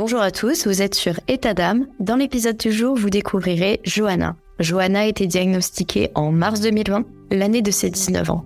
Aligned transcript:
Bonjour 0.00 0.22
à 0.22 0.30
tous, 0.30 0.66
vous 0.66 0.80
êtes 0.80 0.94
sur 0.94 1.20
État 1.28 1.52
d'âme. 1.52 1.86
Dans 1.98 2.16
l'épisode 2.16 2.56
du 2.56 2.72
jour, 2.72 2.96
vous 2.96 3.10
découvrirez 3.10 3.80
Johanna. 3.84 4.34
Johanna 4.58 5.00
a 5.00 5.04
été 5.04 5.26
diagnostiquée 5.26 6.08
en 6.14 6.32
mars 6.32 6.62
2020, 6.62 7.04
l'année 7.32 7.60
de 7.60 7.70
ses 7.70 7.90
19 7.90 8.30
ans. 8.30 8.42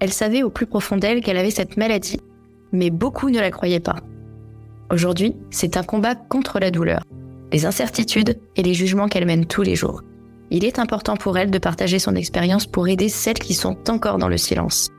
Elle 0.00 0.12
savait 0.12 0.42
au 0.42 0.50
plus 0.50 0.66
profond 0.66 0.96
d'elle 0.96 1.20
qu'elle 1.20 1.36
avait 1.36 1.52
cette 1.52 1.76
maladie, 1.76 2.18
mais 2.72 2.90
beaucoup 2.90 3.30
ne 3.30 3.38
la 3.38 3.52
croyaient 3.52 3.78
pas. 3.78 4.00
Aujourd'hui, 4.90 5.36
c'est 5.52 5.76
un 5.76 5.84
combat 5.84 6.16
contre 6.16 6.58
la 6.58 6.72
douleur, 6.72 7.04
les 7.52 7.64
incertitudes 7.64 8.36
et 8.56 8.64
les 8.64 8.74
jugements 8.74 9.06
qu'elle 9.06 9.26
mène 9.26 9.46
tous 9.46 9.62
les 9.62 9.76
jours. 9.76 10.02
Il 10.50 10.64
est 10.64 10.80
important 10.80 11.16
pour 11.16 11.38
elle 11.38 11.52
de 11.52 11.58
partager 11.58 12.00
son 12.00 12.16
expérience 12.16 12.66
pour 12.66 12.88
aider 12.88 13.08
celles 13.08 13.38
qui 13.38 13.54
sont 13.54 13.76
encore 13.88 14.18
dans 14.18 14.26
le 14.26 14.38
silence. 14.38 14.90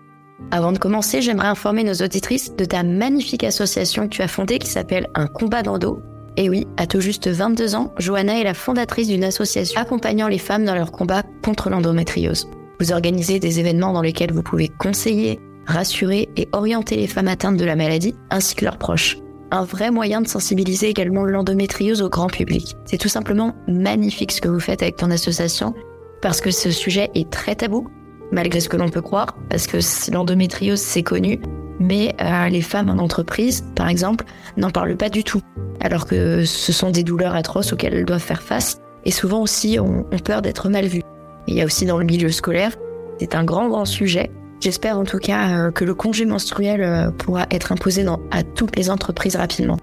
Avant 0.51 0.71
de 0.71 0.77
commencer, 0.77 1.21
j'aimerais 1.21 1.47
informer 1.47 1.83
nos 1.83 1.95
auditrices 1.95 2.55
de 2.55 2.65
ta 2.65 2.83
magnifique 2.83 3.43
association 3.43 4.03
que 4.03 4.15
tu 4.15 4.21
as 4.21 4.27
fondée 4.27 4.59
qui 4.59 4.69
s'appelle 4.69 5.09
Un 5.15 5.27
combat 5.27 5.63
d'endo. 5.63 6.01
Et 6.37 6.49
oui, 6.49 6.67
à 6.77 6.87
tout 6.87 7.01
juste 7.01 7.27
22 7.27 7.75
ans, 7.75 7.93
Johanna 7.97 8.39
est 8.39 8.43
la 8.43 8.53
fondatrice 8.53 9.07
d'une 9.07 9.23
association 9.23 9.79
accompagnant 9.79 10.27
les 10.27 10.39
femmes 10.39 10.65
dans 10.65 10.75
leur 10.75 10.91
combat 10.91 11.23
contre 11.43 11.69
l'endométriose. 11.69 12.47
Vous 12.79 12.91
organisez 12.91 13.39
des 13.39 13.59
événements 13.59 13.93
dans 13.93 14.01
lesquels 14.01 14.33
vous 14.33 14.41
pouvez 14.41 14.67
conseiller, 14.67 15.39
rassurer 15.65 16.29
et 16.35 16.49
orienter 16.51 16.95
les 16.95 17.07
femmes 17.07 17.27
atteintes 17.27 17.57
de 17.57 17.65
la 17.65 17.75
maladie 17.75 18.15
ainsi 18.29 18.55
que 18.55 18.65
leurs 18.65 18.77
proches. 18.77 19.17
Un 19.51 19.63
vrai 19.63 19.91
moyen 19.91 20.21
de 20.21 20.27
sensibiliser 20.27 20.89
également 20.89 21.23
l'endométriose 21.23 22.01
au 22.01 22.09
grand 22.09 22.27
public. 22.27 22.75
C'est 22.85 22.97
tout 22.97 23.09
simplement 23.09 23.53
magnifique 23.67 24.31
ce 24.31 24.41
que 24.41 24.49
vous 24.49 24.59
faites 24.59 24.81
avec 24.81 24.95
ton 24.95 25.11
association 25.11 25.75
parce 26.21 26.41
que 26.41 26.51
ce 26.51 26.71
sujet 26.71 27.11
est 27.13 27.29
très 27.29 27.55
tabou 27.55 27.87
malgré 28.33 28.59
ce 28.59 28.67
que 28.67 28.77
l'on 28.77 28.89
peut 28.89 29.01
croire, 29.01 29.35
parce 29.49 29.67
que 29.67 29.77
l'endométriose, 30.11 30.79
c'est 30.79 31.03
connu, 31.03 31.39
mais 31.79 32.15
euh, 32.21 32.49
les 32.49 32.61
femmes 32.61 32.89
en 32.89 32.97
entreprise, 32.97 33.63
par 33.75 33.87
exemple, 33.87 34.25
n'en 34.57 34.71
parlent 34.71 34.97
pas 34.97 35.09
du 35.09 35.23
tout, 35.23 35.41
alors 35.79 36.05
que 36.05 36.43
ce 36.43 36.73
sont 36.73 36.91
des 36.91 37.03
douleurs 37.03 37.35
atroces 37.35 37.73
auxquelles 37.73 37.93
elles 37.93 38.05
doivent 38.05 38.19
faire 38.19 38.41
face, 38.41 38.79
et 39.05 39.11
souvent 39.11 39.41
aussi 39.41 39.79
ont, 39.79 40.05
peur 40.23 40.41
d'être 40.41 40.69
mal 40.69 40.87
vues. 40.87 41.03
Il 41.47 41.55
y 41.55 41.61
a 41.61 41.65
aussi 41.65 41.85
dans 41.85 41.97
le 41.97 42.05
milieu 42.05 42.29
scolaire, 42.29 42.75
c'est 43.19 43.35
un 43.35 43.43
grand, 43.43 43.67
grand 43.69 43.85
sujet. 43.85 44.31
J'espère 44.59 44.97
en 44.97 45.03
tout 45.03 45.19
cas 45.19 45.49
euh, 45.49 45.71
que 45.71 45.83
le 45.83 45.93
congé 45.93 46.25
menstruel 46.25 46.81
euh, 46.81 47.11
pourra 47.11 47.45
être 47.51 47.71
imposé 47.71 48.05
à 48.31 48.43
toutes 48.43 48.75
les 48.77 48.89
entreprises 48.89 49.35
rapidement. 49.35 49.77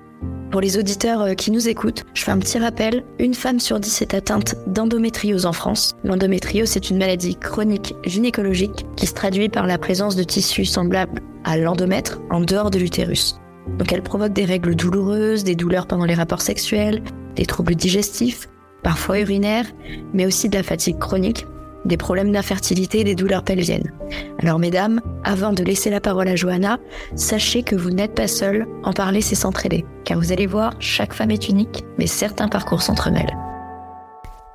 Pour 0.50 0.60
les 0.60 0.78
auditeurs 0.78 1.22
euh, 1.22 1.34
qui 1.34 1.52
nous 1.52 1.68
écoutent, 1.68 2.04
je 2.12 2.24
fais 2.24 2.32
un 2.32 2.38
petit 2.38 2.58
rappel. 2.58 3.04
Une 3.20 3.34
femme 3.34 3.60
sur 3.60 3.78
dix 3.78 4.02
est 4.02 4.14
atteinte 4.14 4.56
d'endométriose 4.66 5.46
en 5.46 5.52
France. 5.52 5.94
L'endométriose, 6.02 6.68
c'est 6.68 6.90
une 6.90 6.98
maladie 6.98 7.36
chronique 7.36 7.94
gynécologique 8.04 8.84
qui 8.96 9.06
se 9.06 9.14
traduit 9.14 9.48
par 9.48 9.68
la 9.68 9.78
présence 9.78 10.16
de 10.16 10.24
tissus 10.24 10.64
semblables 10.64 11.20
à 11.44 11.56
l'endomètre 11.56 12.20
en 12.30 12.40
dehors 12.40 12.72
de 12.72 12.80
l'utérus. 12.80 13.36
Donc 13.78 13.92
elle 13.92 14.02
provoque 14.02 14.32
des 14.32 14.44
règles 14.44 14.74
douloureuses, 14.74 15.44
des 15.44 15.54
douleurs 15.54 15.86
pendant 15.86 16.04
les 16.04 16.14
rapports 16.14 16.42
sexuels, 16.42 17.00
des 17.36 17.46
troubles 17.46 17.76
digestifs, 17.76 18.48
parfois 18.82 19.20
urinaires, 19.20 19.66
mais 20.12 20.26
aussi 20.26 20.48
de 20.48 20.56
la 20.56 20.64
fatigue 20.64 20.98
chronique 20.98 21.46
des 21.84 21.96
problèmes 21.96 22.32
d'infertilité 22.32 23.00
et 23.00 23.04
des 23.04 23.14
douleurs 23.14 23.42
pelviennes. 23.42 23.92
Alors 24.40 24.58
mesdames, 24.58 25.00
avant 25.24 25.52
de 25.52 25.62
laisser 25.62 25.90
la 25.90 26.00
parole 26.00 26.28
à 26.28 26.36
Johanna, 26.36 26.78
sachez 27.14 27.62
que 27.62 27.76
vous 27.76 27.90
n'êtes 27.90 28.14
pas 28.14 28.28
seule, 28.28 28.66
en 28.84 28.92
parler 28.92 29.20
c'est 29.20 29.34
s'entraider, 29.34 29.84
car 30.04 30.18
vous 30.18 30.32
allez 30.32 30.46
voir, 30.46 30.74
chaque 30.78 31.14
femme 31.14 31.30
est 31.30 31.48
unique, 31.48 31.84
mais 31.98 32.06
certains 32.06 32.48
parcours 32.48 32.82
s'entremêlent. 32.82 33.36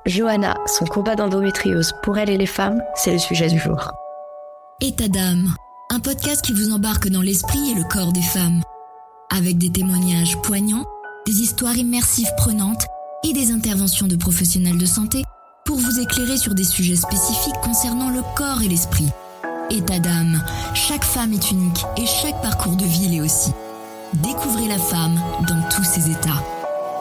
Johanna, 0.06 0.54
son 0.66 0.84
combat 0.84 1.16
d'endométriose 1.16 1.92
pour 2.02 2.16
elle 2.16 2.30
et 2.30 2.38
les 2.38 2.46
femmes, 2.46 2.80
c'est 2.94 3.12
le 3.12 3.18
sujet 3.18 3.48
du 3.48 3.58
jour. 3.58 3.90
État 4.80 5.08
d'âme, 5.08 5.54
un 5.90 5.98
podcast 5.98 6.44
qui 6.44 6.52
vous 6.52 6.72
embarque 6.72 7.08
dans 7.08 7.22
l'esprit 7.22 7.72
et 7.72 7.74
le 7.74 7.88
corps 7.88 8.12
des 8.12 8.22
femmes, 8.22 8.62
avec 9.30 9.58
des 9.58 9.70
témoignages 9.70 10.40
poignants, 10.42 10.84
des 11.26 11.40
histoires 11.40 11.76
immersives 11.76 12.30
prenantes 12.36 12.86
et 13.24 13.32
des 13.32 13.50
interventions 13.50 14.06
de 14.06 14.14
professionnels 14.14 14.78
de 14.78 14.86
santé 14.86 15.24
pour 15.66 15.76
vous 15.76 16.00
éclairer 16.00 16.36
sur 16.36 16.54
des 16.54 16.64
sujets 16.64 16.96
spécifiques 16.96 17.60
concernant 17.62 18.08
le 18.08 18.22
corps 18.36 18.62
et 18.62 18.68
l'esprit. 18.68 19.08
État 19.68 19.98
d'âme, 19.98 20.42
chaque 20.74 21.04
femme 21.04 21.32
est 21.32 21.50
unique 21.50 21.84
et 21.96 22.06
chaque 22.06 22.40
parcours 22.40 22.76
de 22.76 22.84
vie 22.84 23.08
l'est 23.08 23.20
aussi. 23.20 23.50
Découvrez 24.14 24.68
la 24.68 24.78
femme 24.78 25.20
dans 25.48 25.68
tous 25.68 25.84
ses 25.84 26.10
états. 26.10 26.42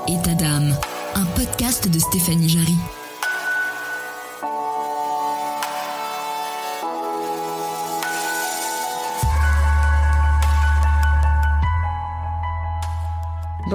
État 0.08 0.34
d'âme, 0.34 0.76
un 1.14 1.26
podcast 1.38 1.88
de 1.88 2.00
Stéphanie 2.00 2.50
Jarry. 2.50 2.76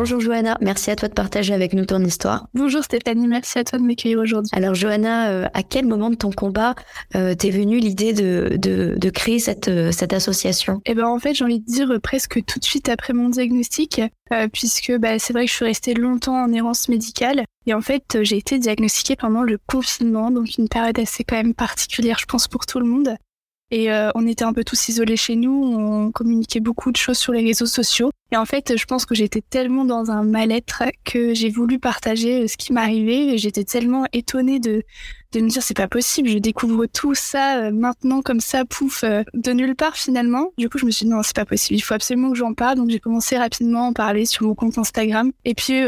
Bonjour 0.00 0.19
Johanna, 0.19 0.56
merci 0.62 0.91
à 0.91 0.97
toi 0.97 1.11
de 1.11 1.12
partager 1.12 1.53
avec 1.53 1.75
nous 1.75 1.84
ton 1.84 2.03
histoire. 2.03 2.47
Bonjour 2.55 2.83
Stéphanie, 2.83 3.28
merci 3.28 3.59
à 3.59 3.65
toi 3.65 3.78
de 3.78 3.84
m'accueillir 3.84 4.19
aujourd'hui. 4.19 4.49
Alors 4.55 4.75
Johanna, 4.75 5.28
euh, 5.28 5.47
à 5.53 5.62
quel 5.62 5.84
moment 5.84 6.09
de 6.09 6.15
ton 6.15 6.31
combat 6.31 6.75
euh, 7.15 7.34
t'es 7.34 7.50
venue 7.50 7.81
l'idée 7.81 8.15
de, 8.15 8.56
de, 8.56 9.11
créer 9.11 9.38
cette, 9.38 9.69
euh, 9.69 9.93
cette 9.93 10.15
association? 10.15 10.81
Eh 10.87 10.94
ben 10.94 11.05
en 11.05 11.19
fait 11.19 11.34
j'ai 11.34 11.44
envie 11.44 11.61
de 11.61 11.66
dire 11.66 12.00
presque 12.03 12.43
tout 12.47 12.59
de 12.59 12.65
suite 12.65 12.88
après 12.88 13.12
mon 13.12 13.28
diagnostic, 13.28 14.00
puisque 14.55 14.97
bah, 14.97 15.19
c'est 15.19 15.34
vrai 15.34 15.44
que 15.44 15.50
je 15.50 15.56
suis 15.56 15.66
restée 15.66 15.93
longtemps 15.93 16.44
en 16.44 16.50
errance 16.50 16.88
médicale. 16.88 17.44
Et 17.67 17.75
en 17.75 17.82
fait, 17.82 18.22
j'ai 18.22 18.38
été 18.38 18.59
diagnostiquée 18.59 19.17
pendant 19.17 19.43
le 19.43 19.59
confinement, 19.67 20.31
donc 20.31 20.56
une 20.56 20.69
période 20.69 20.99
assez 20.99 21.25
quand 21.25 21.37
même 21.37 21.53
particulière, 21.53 22.17
je 22.19 22.25
pense, 22.25 22.49
pour 22.49 22.65
tout 22.65 22.81
le 22.81 22.87
monde. 22.87 23.17
Et 23.70 23.92
euh, 23.92 24.10
on 24.14 24.26
était 24.26 24.44
un 24.44 24.53
peu 24.53 24.64
tous 24.64 24.88
isolés 24.88 25.16
chez 25.16 25.36
nous, 25.36 25.75
on 25.76 26.10
communiquait 26.10 26.60
beaucoup 26.60 26.91
de 26.91 26.97
choses 26.97 27.19
sur 27.19 27.32
les 27.32 27.44
réseaux 27.44 27.66
sociaux. 27.66 28.10
Et 28.32 28.36
en 28.36 28.44
fait, 28.44 28.76
je 28.76 28.84
pense 28.84 29.06
que 29.06 29.14
j'étais 29.14 29.42
tellement 29.42 29.84
dans 29.84 30.10
un 30.10 30.22
mal-être 30.22 30.82
que 31.04 31.34
j'ai 31.34 31.50
voulu 31.50 31.78
partager 31.78 32.42
euh, 32.42 32.47
ce 32.48 32.56
qui 32.56 32.72
m'arrivait. 32.72 33.38
J'étais 33.38 33.64
tellement 33.64 34.06
étonnée 34.12 34.58
de, 34.58 34.82
de 35.32 35.41
me 35.41 35.48
dire 35.48 35.62
c'est 35.62 35.76
pas 35.76 35.88
possible, 35.88 36.28
je 36.28 36.38
découvre 36.38 36.86
tout 36.86 37.14
ça 37.14 37.58
euh, 37.58 37.70
maintenant 37.70 38.22
comme 38.22 38.41
ça, 38.41 38.64
pouf, 38.64 39.04
de 39.04 39.53
nulle 39.53 39.76
part 39.76 39.97
finalement. 39.97 40.52
Du 40.58 40.69
coup, 40.69 40.78
je 40.78 40.87
me 40.87 40.91
suis 40.91 41.06
dit 41.06 41.10
non, 41.10 41.22
c'est 41.22 41.37
pas 41.37 41.44
possible, 41.44 41.78
il 41.78 41.82
faut 41.82 41.94
absolument 41.94 42.31
que 42.31 42.38
j'en 42.38 42.54
parle. 42.54 42.76
Donc 42.76 42.91
j'ai 42.91 43.00
commencé 43.00 43.38
rapidement 43.38 43.84
à 43.84 43.88
en 43.88 43.92
parler 43.92 44.26
sur 44.26 44.47
mon 44.47 44.54
compte 44.54 44.78
Instagram. 44.78 45.31
Et 45.44 45.54
puis 45.54 45.84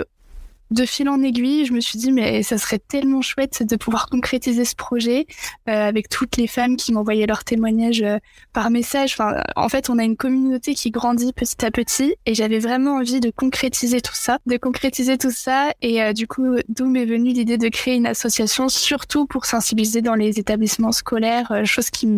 de 0.72 0.84
fil 0.86 1.08
en 1.08 1.22
aiguille, 1.22 1.66
je 1.66 1.72
me 1.72 1.80
suis 1.80 1.98
dit, 1.98 2.12
mais 2.12 2.42
ça 2.42 2.58
serait 2.58 2.78
tellement 2.78 3.22
chouette 3.22 3.62
de 3.62 3.76
pouvoir 3.76 4.08
concrétiser 4.08 4.64
ce 4.64 4.74
projet 4.74 5.26
euh, 5.68 5.88
avec 5.88 6.08
toutes 6.08 6.36
les 6.36 6.46
femmes 6.46 6.76
qui 6.76 6.92
m'envoyaient 6.92 7.26
leurs 7.26 7.44
témoignages 7.44 8.02
euh, 8.02 8.18
par 8.52 8.70
message. 8.70 9.14
Enfin, 9.14 9.42
en 9.56 9.68
fait, 9.68 9.90
on 9.90 9.98
a 9.98 10.04
une 10.04 10.16
communauté 10.16 10.74
qui 10.74 10.90
grandit 10.90 11.32
petit 11.32 11.64
à 11.64 11.70
petit 11.70 12.14
et 12.26 12.34
j'avais 12.34 12.58
vraiment 12.58 12.96
envie 12.96 13.20
de 13.20 13.30
concrétiser 13.30 14.00
tout 14.00 14.14
ça, 14.14 14.38
de 14.46 14.56
concrétiser 14.56 15.18
tout 15.18 15.30
ça. 15.30 15.72
Et 15.82 16.02
euh, 16.02 16.12
du 16.12 16.26
coup, 16.26 16.56
d'où 16.68 16.86
m'est 16.86 17.04
venue 17.04 17.32
l'idée 17.32 17.58
de 17.58 17.68
créer 17.68 17.94
une 17.94 18.06
association, 18.06 18.68
surtout 18.68 19.26
pour 19.26 19.44
sensibiliser 19.44 20.02
dans 20.02 20.14
les 20.14 20.38
établissements 20.38 20.92
scolaires, 20.92 21.62
chose 21.64 21.90
qui, 21.90 22.08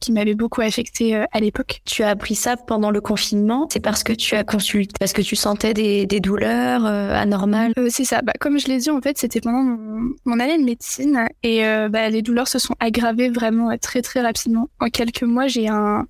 qui 0.00 0.12
m'avait 0.12 0.34
beaucoup 0.34 0.60
affecté 0.60 1.14
à 1.14 1.40
l'époque. 1.40 1.80
Tu 1.84 2.02
as 2.02 2.10
appris 2.10 2.34
ça 2.34 2.56
pendant 2.56 2.90
le 2.90 3.00
confinement? 3.00 3.68
C'est 3.72 3.80
parce 3.80 4.02
que 4.02 4.12
tu 4.12 4.34
as 4.34 4.44
consulté, 4.44 4.94
parce 4.98 5.12
que 5.12 5.22
tu 5.22 5.36
sentais 5.36 5.74
des, 5.74 6.06
des 6.06 6.20
douleurs 6.20 6.84
anormales? 6.84 7.72
C'est 7.94 8.04
ça. 8.04 8.22
Bah, 8.22 8.32
comme 8.40 8.58
je 8.58 8.66
l'ai 8.66 8.78
dit, 8.78 8.90
en 8.90 9.00
fait, 9.00 9.16
c'était 9.18 9.40
pendant 9.40 9.62
mon, 10.24 10.40
année 10.40 10.58
de 10.58 10.64
médecine 10.64 11.28
et 11.44 11.64
euh, 11.64 11.88
bah, 11.88 12.08
les 12.10 12.22
douleurs 12.22 12.48
se 12.48 12.58
sont 12.58 12.74
aggravées 12.80 13.28
vraiment 13.28 13.70
euh, 13.70 13.76
très 13.80 14.02
très 14.02 14.20
rapidement. 14.20 14.68
En 14.80 14.88
quelques 14.88 15.22
mois, 15.22 15.46
j'ai 15.46 15.68
un, 15.68 16.04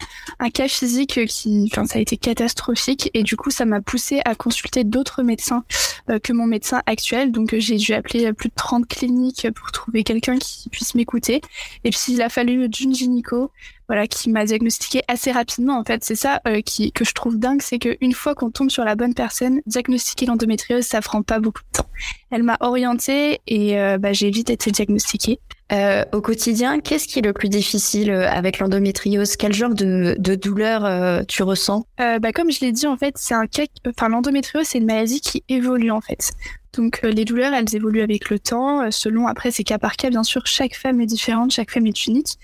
cas 0.54 0.66
physique 0.68 1.26
qui, 1.26 1.68
enfin, 1.70 1.84
ça 1.84 1.98
a 1.98 2.02
été 2.02 2.16
catastrophique 2.16 3.10
et 3.12 3.22
du 3.22 3.36
coup, 3.36 3.50
ça 3.50 3.66
m'a 3.66 3.82
poussé 3.82 4.22
à 4.24 4.34
consulter 4.34 4.84
d'autres 4.84 5.22
médecins 5.22 5.64
euh, 6.08 6.18
que 6.18 6.32
mon 6.32 6.46
médecin 6.46 6.80
actuel. 6.86 7.32
Donc, 7.32 7.54
j'ai 7.54 7.76
dû 7.76 7.92
appeler 7.92 8.32
plus 8.32 8.48
de 8.48 8.54
30 8.54 8.88
cliniques 8.88 9.46
pour 9.54 9.70
trouver 9.70 10.04
quelqu'un 10.04 10.38
qui 10.38 10.70
puisse 10.70 10.94
m'écouter. 10.94 11.42
Et 11.84 11.90
puis, 11.90 12.00
il 12.08 12.22
a 12.22 12.30
fallu 12.30 12.66
d'une 12.70 12.94
gynéco, 12.94 13.50
voilà, 13.88 14.06
qui 14.06 14.30
m'a 14.30 14.44
diagnostiqué 14.44 15.02
assez 15.08 15.32
rapidement. 15.32 15.78
En 15.78 15.84
fait, 15.84 16.04
c'est 16.04 16.14
ça 16.14 16.40
euh, 16.46 16.60
qui, 16.60 16.92
que 16.92 17.04
je 17.04 17.12
trouve 17.12 17.38
dingue, 17.38 17.62
c'est 17.62 17.78
qu'une 17.78 18.12
fois 18.12 18.34
qu'on 18.34 18.50
tombe 18.50 18.70
sur 18.70 18.84
la 18.84 18.96
bonne 18.96 19.14
personne, 19.14 19.60
diagnostiquer 19.66 20.26
l'endométriose, 20.26 20.84
ça 20.84 21.00
prend 21.00 21.22
pas 21.22 21.40
beaucoup 21.40 21.62
de 21.62 21.78
temps. 21.78 21.88
Elle 22.34 22.42
m'a 22.42 22.56
orientée 22.58 23.40
et 23.46 23.78
euh, 23.78 23.96
bah, 23.96 24.12
j'ai 24.12 24.28
vite 24.28 24.50
été 24.50 24.72
diagnostiquée. 24.72 25.38
Euh, 25.72 26.04
au 26.12 26.20
quotidien, 26.20 26.80
qu'est-ce 26.80 27.06
qui 27.06 27.20
est 27.20 27.22
le 27.22 27.32
plus 27.32 27.48
difficile 27.48 28.10
euh, 28.10 28.28
avec 28.28 28.58
l'endométriose? 28.58 29.36
Quel 29.36 29.52
genre 29.52 29.72
de, 29.72 30.16
de 30.18 30.34
douleur 30.34 30.84
euh, 30.84 31.22
tu 31.28 31.44
ressens? 31.44 31.86
Euh, 32.00 32.18
bah, 32.18 32.32
Comme 32.32 32.50
je 32.50 32.58
l'ai 32.58 32.72
dit, 32.72 32.88
en 32.88 32.96
fait, 32.96 33.14
c'est 33.18 33.34
un 33.34 33.46
cas. 33.46 33.62
Enfin, 33.86 34.08
l'endométriose, 34.08 34.66
c'est 34.66 34.78
une 34.78 34.86
maladie 34.86 35.20
qui 35.20 35.44
évolue 35.48 35.92
en 35.92 36.00
fait. 36.00 36.32
Donc 36.76 37.02
les 37.04 37.24
douleurs, 37.24 37.54
elles 37.54 37.72
évoluent 37.76 38.02
avec 38.02 38.30
le 38.30 38.40
temps, 38.40 38.90
selon 38.90 39.28
après 39.28 39.52
c'est 39.52 39.62
cas 39.62 39.78
par 39.78 39.94
cas. 39.94 40.10
Bien 40.10 40.24
sûr, 40.24 40.44
chaque 40.44 40.74
femme 40.74 41.00
est 41.00 41.06
différente, 41.06 41.52
chaque 41.52 41.70
femme 41.70 41.86
est 41.86 42.06
unique. 42.08 42.36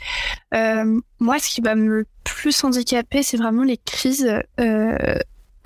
moi, 0.53 1.41
ce 1.41 1.53
qui 1.53 1.61
va 1.61 1.75
me 1.75 2.07
plus 2.23 2.63
handicaper, 2.63 3.25
c'est 3.25 3.37
vraiment 3.37 3.65
les 3.65 3.77
crises 3.77 4.33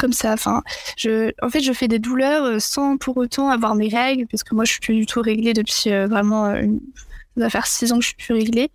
comme 0.05 0.13
ça. 0.13 0.35
Enfin, 0.35 0.63
je, 0.99 1.33
en 1.41 1.49
fait, 1.49 1.61
je 1.61 1.73
fais 1.73 1.89
des 1.89 1.99
douleurs 1.99 2.61
sans 2.61 2.99
pour 2.99 3.17
autant 3.17 3.49
avoir 3.49 3.75
mes 3.75 3.89
règles, 3.89 4.27
parce 4.27 4.45
que 4.45 4.55
moi, 4.55 4.67
je 4.67 4.73
suis 4.73 4.81
plus 4.81 4.95
du 4.95 5.07
tout 5.07 5.23
réglée 5.23 5.55
depuis 5.55 5.89
vraiment 6.07 6.55
une, 6.55 6.79
Ça 7.39 7.49
faire 7.49 7.67
six 7.67 7.91
ans 7.91 7.97
que 7.97 8.03
je 8.03 8.09
suis 8.09 8.17
plus 8.17 8.35
réglée. 8.35 8.71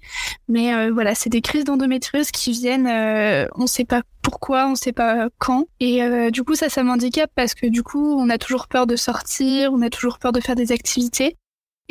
Mais 0.47 0.73
euh, 0.73 0.91
voilà, 0.91 1.13
c'est 1.13 1.29
des 1.29 1.41
crises 1.41 1.65
d'endométriose 1.65 2.31
qui 2.31 2.51
viennent, 2.51 2.87
euh, 2.87 3.47
on 3.53 3.63
ne 3.63 3.67
sait 3.67 3.85
pas 3.85 4.01
pourquoi, 4.23 4.65
on 4.65 4.71
ne 4.71 4.75
sait 4.75 4.91
pas 4.91 5.29
quand. 5.37 5.67
Et 5.79 6.01
euh, 6.01 6.31
du 6.31 6.43
coup, 6.43 6.55
ça, 6.55 6.67
ça 6.67 6.81
m'handicape 6.81 7.31
parce 7.35 7.53
que 7.53 7.67
du 7.67 7.83
coup, 7.83 8.15
on 8.19 8.27
a 8.31 8.39
toujours 8.39 8.67
peur 8.67 8.87
de 8.87 8.95
sortir, 8.95 9.71
on 9.71 9.83
a 9.83 9.91
toujours 9.91 10.17
peur 10.17 10.31
de 10.31 10.41
faire 10.41 10.55
des 10.55 10.71
activités. 10.71 11.37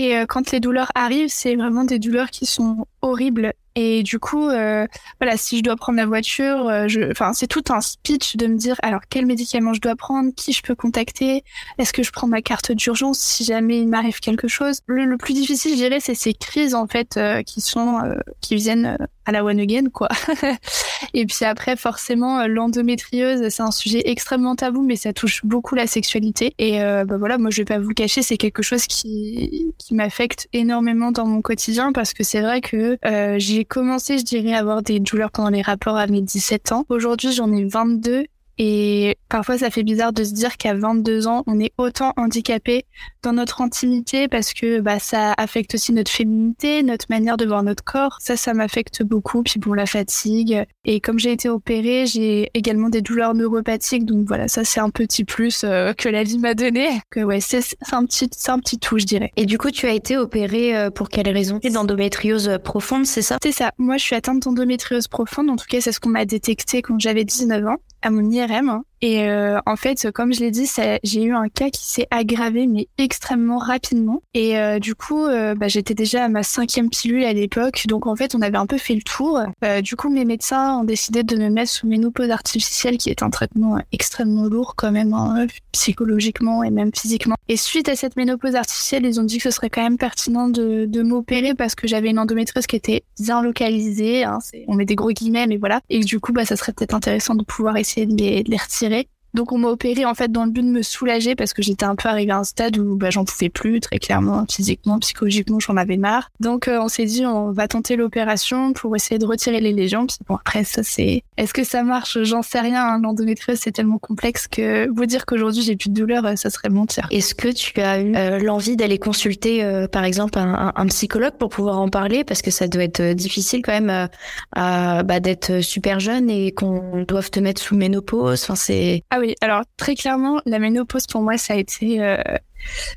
Et 0.00 0.14
quand 0.29 0.52
les 0.52 0.61
douleurs 0.61 0.93
arrivent, 0.94 1.29
c'est 1.29 1.56
vraiment 1.56 1.82
des 1.82 1.99
douleurs 1.99 2.31
qui 2.31 2.46
sont 2.46 2.87
horribles 3.02 3.52
et 3.80 4.02
du 4.02 4.19
coup, 4.19 4.48
euh, 4.48 4.88
voilà, 5.20 5.36
si 5.36 5.58
je 5.58 5.62
dois 5.62 5.76
prendre 5.76 5.98
la 5.98 6.06
voiture, 6.06 6.66
euh, 6.66 6.88
enfin, 7.12 7.32
c'est 7.32 7.46
tout 7.46 7.62
un 7.70 7.80
speech 7.80 8.36
de 8.36 8.48
me 8.48 8.56
dire 8.56 8.75
alors 8.82 9.02
quel 9.08 9.25
médicament 9.25 9.72
je 9.72 9.80
dois 9.80 9.94
prendre, 9.94 10.34
qui 10.34 10.52
je 10.52 10.62
peux 10.62 10.75
contacter, 10.75 11.44
est-ce 11.78 11.92
que 11.92 12.02
je 12.02 12.10
prends 12.10 12.26
ma 12.26 12.42
carte 12.42 12.72
d'urgence 12.72 13.20
si 13.20 13.44
jamais 13.44 13.78
il 13.78 13.86
m'arrive 13.86 14.19
quelque 14.19 14.48
chose. 14.48 14.80
Le, 14.88 15.16
plus 15.16 15.32
difficile, 15.32 15.70
je 15.70 15.76
dirais, 15.76 16.00
c'est 16.00 16.16
ces 16.16 16.34
crises 16.34 16.75
en 16.75 16.88
fait 16.88 17.16
euh, 17.19 17.44
qui 17.44 17.60
sont, 17.60 18.00
qui 18.40 18.56
viennent 18.56 18.98
à 19.26 19.30
la 19.30 19.44
one 19.44 19.60
again, 19.60 19.90
quoi. 19.92 20.08
et 21.14 21.25
puis 21.25 21.44
après, 21.44 21.76
forcément, 21.76 22.48
l'endométriose, 22.48 23.48
c'est 23.48 23.62
un 23.62 23.70
sujet 23.70 24.02
extrêmement 24.06 24.56
tabou, 24.56 24.82
mais 24.82 24.96
ça 24.96 25.12
touche 25.12 25.44
beaucoup 25.44 25.76
la 25.76 25.86
sexualité. 25.86 26.54
Et 26.58 26.80
bah 26.80 27.16
voilà, 27.16 27.38
moi, 27.38 27.50
je 27.50 27.58
vais 27.58 27.64
pas 27.64 27.78
vous 27.78 27.90
le 27.90 27.94
cacher, 27.94 28.22
c'est 28.22 28.38
quelque 28.38 28.62
chose 28.62 28.86
qui 28.86 29.72
qui 29.78 29.94
m'affecte 29.94 30.48
énormément 30.52 31.12
dans 31.12 31.26
mon 31.26 31.42
quotidien 31.42 31.92
parce 31.92 32.12
que 32.14 32.25
c'est 32.25 32.40
vrai 32.40 32.60
que 32.60 32.98
j'ai 33.38 33.67
commencé, 33.68 34.18
je 34.18 34.24
dirais, 34.24 34.54
à 34.54 34.58
avoir 34.58 34.82
des 34.82 35.00
douleurs 35.00 35.30
pendant 35.30 35.50
les 35.50 35.62
rapports 35.62 35.96
à 35.96 36.06
mes 36.06 36.22
17 36.22 36.72
ans. 36.72 36.84
Aujourd'hui, 36.88 37.32
j'en 37.32 37.52
ai 37.52 37.64
22 37.64 38.26
et 38.58 39.16
parfois, 39.28 39.56
ça 39.56 39.70
fait 39.70 39.84
bizarre 39.84 40.12
de 40.12 40.25
se 40.25 40.32
dire 40.32 40.56
qu'à 40.56 40.75
22 40.75 41.28
ans, 41.28 41.44
on 41.46 41.60
est 41.60 41.72
autant 41.78 42.12
handicapé 42.16 42.87
dans 43.22 43.32
notre 43.32 43.60
intimité 43.60 44.26
parce 44.26 44.52
que 44.52 44.81
bah, 44.81 44.99
ça 44.99 45.32
affecte 45.38 45.75
aussi 45.75 45.93
notre 45.93 46.10
féminité, 46.10 46.82
notre 46.82 47.06
manière 47.08 47.37
de 47.37 47.46
voir 47.46 47.62
notre 47.62 47.84
corps. 47.84 48.19
Ça, 48.20 48.37
ça 48.37 48.55
m'affecte 48.55 49.05
beaucoup. 49.05 49.44
Puis 49.44 49.60
bon, 49.60 49.75
la 49.75 49.87
fatigue. 49.87 50.64
Et 50.84 51.00
comme 51.00 51.20
j'ai 51.20 51.32
été 51.32 51.49
opérée, 51.49 52.06
j'ai 52.06 52.50
également 52.55 52.88
des 52.88 53.00
douleurs 53.00 53.34
neuropathiques. 53.34 54.05
Donc 54.05 54.26
voilà, 54.26 54.49
ça, 54.49 54.64
c'est 54.64 54.81
un 54.81 54.90
petit 54.90 55.25
plus 55.25 55.62
euh, 55.62 55.93
que 55.93 56.08
la 56.08 56.25
vie 56.25 56.38
m'a 56.38 56.54
donné. 56.54 56.88
Que 57.11 57.20
ouais, 57.20 57.40
c'est 57.40 57.62
un 57.93 58.04
petit, 58.06 58.28
c'est 58.32 58.50
un 58.50 58.58
petit 58.58 58.78
tout, 58.78 58.99
je 58.99 59.04
dirais. 59.04 59.31
Et 59.37 59.46
du 59.46 59.56
coup, 59.56 59.70
tu 59.70 59.87
as 59.87 59.93
été 59.93 60.16
opérée 60.16 60.76
euh, 60.76 60.90
pour 60.90 61.11
quelle 61.11 61.28
raison? 61.28 61.61
D'endométriose 61.62 62.58
profonde, 62.64 63.06
c'est 63.06 63.22
ça? 63.22 63.38
C'est 63.40 63.52
ça. 63.52 63.72
Moi, 63.78 63.99
je 63.99 64.02
suis 64.02 64.16
atteinte 64.16 64.43
d'endométriose 64.43 65.06
profonde. 65.06 65.49
En 65.49 65.56
tout 65.56 65.66
cas, 65.69 65.81
c'est 65.81 65.93
ce 65.93 66.00
qu'on 66.00 66.08
m'a 66.08 66.25
détecté 66.25 66.82
quand 66.82 66.99
j'avais 66.99 67.25
19 67.25 67.66
ans 67.66 67.76
à 68.02 68.10
mon 68.10 68.30
IRM. 68.30 68.82
Et 69.00 69.28
euh, 69.28 69.58
en 69.66 69.76
fait, 69.76 70.10
comme 70.12 70.32
je 70.32 70.40
l'ai 70.40 70.50
dit, 70.50 70.68
j'ai 71.02 71.22
eu 71.22 71.32
un 71.32 71.48
cas 71.48 71.70
qui 71.70 71.86
s'est 71.86 72.06
aggravé, 72.10 72.66
mais 72.66 72.88
extrêmement 72.98 73.58
rapidement. 73.58 74.22
Et 74.34 74.58
euh, 74.58 74.78
du 74.78 74.94
coup, 74.94 75.24
euh, 75.24 75.54
bah, 75.54 75.68
j'étais 75.68 75.94
déjà 75.94 76.24
à 76.24 76.28
ma 76.28 76.42
cinquième 76.42 76.90
pilule 76.90 77.24
à 77.24 77.32
l'époque. 77.32 77.84
Donc 77.86 78.06
en 78.06 78.16
fait, 78.16 78.34
on 78.34 78.42
avait 78.42 78.58
un 78.58 78.66
peu 78.66 78.78
fait 78.78 78.94
le 78.94 79.02
tour. 79.02 79.40
du 79.82 79.96
coup, 79.96 80.08
mes 80.08 80.24
médecins 80.24 80.78
ont 80.78 80.84
décidé 80.84 81.22
de 81.22 81.36
me 81.36 81.48
mettre 81.48 81.70
sous 81.70 81.86
ménopause 81.86 82.30
artificielle, 82.30 82.98
qui 82.98 83.10
est 83.10 83.22
un 83.22 83.30
traitement 83.30 83.78
extrêmement 83.92 84.44
lourd 84.44 84.74
quand 84.76 84.90
même, 84.90 85.12
hein, 85.12 85.46
psychologiquement 85.72 86.62
et 86.62 86.70
même 86.70 86.90
physiquement. 86.94 87.36
Et 87.48 87.56
suite 87.56 87.88
à 87.88 87.96
cette 87.96 88.16
ménopause 88.16 88.54
artificielle, 88.54 89.06
ils 89.06 89.20
ont 89.20 89.24
dit 89.24 89.38
que 89.38 89.44
ce 89.44 89.50
serait 89.50 89.70
quand 89.70 89.82
même 89.82 89.98
pertinent 89.98 90.48
de, 90.48 90.86
de 90.86 91.02
m'opérer 91.02 91.54
parce 91.54 91.74
que 91.74 91.86
j'avais 91.86 92.10
une 92.10 92.18
endométriose 92.18 92.66
qui 92.66 92.76
était 92.76 93.04
bien 93.18 93.42
localisée. 93.42 94.24
Hein, 94.24 94.38
on 94.66 94.74
met 94.74 94.84
des 94.84 94.96
gros 94.96 95.10
guillemets, 95.10 95.46
mais 95.46 95.56
voilà. 95.56 95.80
Et 95.88 96.00
du 96.00 96.20
coup, 96.20 96.32
bah, 96.32 96.44
ça 96.44 96.56
serait 96.56 96.72
peut-être 96.72 96.94
intéressant 96.94 97.34
de 97.34 97.44
pouvoir 97.44 97.76
essayer 97.76 98.06
de 98.06 98.16
les, 98.16 98.42
de 98.42 98.50
les 98.50 98.56
retirer. 98.56 98.88
Donc 99.34 99.52
on 99.52 99.58
m'a 99.58 99.69
opéré 99.69 100.04
en 100.04 100.14
fait 100.14 100.32
dans 100.32 100.44
le 100.44 100.50
but 100.50 100.62
de 100.62 100.70
me 100.70 100.82
soulager 100.82 101.34
parce 101.34 101.52
que 101.52 101.62
j'étais 101.62 101.84
un 101.84 101.96
peu 101.96 102.08
arrivée 102.08 102.32
à 102.32 102.38
un 102.38 102.44
stade 102.44 102.78
où 102.78 102.96
bah, 102.96 103.10
j'en 103.10 103.25
pouvais 103.25 103.48
plus 103.48 103.80
très 103.80 103.98
clairement 103.98 104.44
physiquement, 104.50 104.98
psychologiquement 104.98 105.60
j'en 105.60 105.76
avais 105.76 105.96
marre. 105.96 106.30
Donc 106.40 106.69
euh, 106.69 106.80
on 106.80 106.88
s'est 106.88 107.04
dit 107.04 107.26
on 107.26 107.52
va 107.52 107.69
tenter 107.69 107.96
l'opération 107.96 108.72
pour 108.72 108.96
essayer 108.96 109.19
de 109.19 109.26
retirer 109.26 109.60
les 109.60 109.72
lésions. 109.72 110.06
Puis 110.06 110.16
bon 110.26 110.36
après 110.36 110.64
ça 110.64 110.82
c'est 110.82 111.22
est-ce 111.36 111.52
que 111.52 111.64
ça 111.64 111.82
marche? 111.82 112.19
J'en 112.22 112.42
sais 112.42 112.60
rien. 112.60 112.84
Hein. 112.84 113.00
L'endométriose 113.02 113.58
c'est 113.58 113.72
tellement 113.72 113.98
complexe 113.98 114.48
que 114.48 114.88
vous 114.88 115.06
dire 115.06 115.26
qu'aujourd'hui 115.26 115.62
j'ai 115.62 115.76
plus 115.76 115.90
de 115.90 115.94
douleur 115.94 116.25
euh, 116.25 116.36
ça 116.36 116.50
serait 116.50 116.70
mentir. 116.70 117.06
Est-ce 117.10 117.34
que 117.34 117.48
tu 117.48 117.80
as 117.80 118.00
eu 118.00 118.14
euh, 118.16 118.38
l'envie 118.38 118.76
d'aller 118.76 118.98
consulter 118.98 119.64
par 119.92 120.04
exemple 120.04 120.38
un, 120.38 120.86
psychologue 120.86 121.34
pour 121.38 121.50
pouvoir 121.50 121.80
en 121.80 121.88
parler? 121.88 122.25
Parce 122.25 122.42
que 122.42 122.50
ça 122.50 122.66
doit 122.66 122.84
être 122.84 123.12
difficile 123.12 123.62
quand 123.62 123.78
même 123.78 124.08
bah, 124.54 125.20
d'être 125.20 125.60
super 125.60 126.00
jeune 126.00 126.30
et 126.30 126.52
qu'on 126.52 127.04
doive 127.06 127.30
te 127.30 127.40
mettre 127.40 127.60
sous 127.60 127.76
ménopause. 127.76 128.42
Enfin 128.42 128.54
c'est 128.54 129.02
oui, 129.20 129.34
alors 129.40 129.62
très 129.76 129.94
clairement, 129.94 130.40
la 130.46 130.58
ménopause 130.58 131.06
pour 131.06 131.22
moi, 131.22 131.38
ça 131.38 131.54
a 131.54 131.56
été 131.56 132.02
euh, 132.02 132.22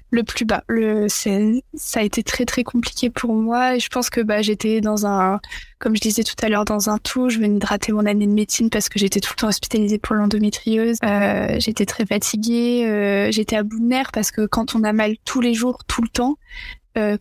le 0.10 0.24
plus 0.24 0.46
bas. 0.46 0.64
Ça 1.10 2.00
a 2.00 2.04
été 2.04 2.24
très 2.24 2.46
très 2.46 2.64
compliqué 2.64 3.10
pour 3.10 3.34
moi. 3.34 3.78
Je 3.78 3.88
pense 3.90 4.10
que 4.10 4.22
bah, 4.22 4.42
j'étais 4.42 4.82
dans 4.82 5.06
un, 5.06 5.40
comme 5.80 5.96
je 5.96 6.02
disais 6.02 6.24
tout 6.24 6.36
à 6.42 6.50
l'heure, 6.50 6.66
dans 6.66 6.90
un 6.90 6.98
tout. 6.98 7.30
Je 7.30 7.40
venais 7.40 7.60
de 7.60 7.66
rater 7.66 7.92
mon 7.92 8.06
année 8.06 8.28
de 8.28 8.32
médecine 8.32 8.70
parce 8.70 8.90
que 8.90 9.00
j'étais 9.00 9.20
tout 9.20 9.34
le 9.36 9.42
temps 9.42 9.48
hospitalisée 9.48 10.00
pour 10.00 10.16
l'endométriose. 10.16 10.98
Euh, 11.04 11.56
j'étais 11.60 11.86
très 11.86 12.06
fatiguée. 12.06 12.86
Euh, 12.88 13.32
j'étais 13.32 13.56
à 13.56 13.64
bout 13.64 13.80
de 13.80 13.86
nerfs 13.86 14.12
parce 14.12 14.32
que 14.32 14.46
quand 14.46 14.76
on 14.76 14.84
a 14.84 14.94
mal 14.94 15.16
tous 15.26 15.42
les 15.42 15.54
jours, 15.54 15.84
tout 15.88 16.02
le 16.02 16.10
temps, 16.10 16.38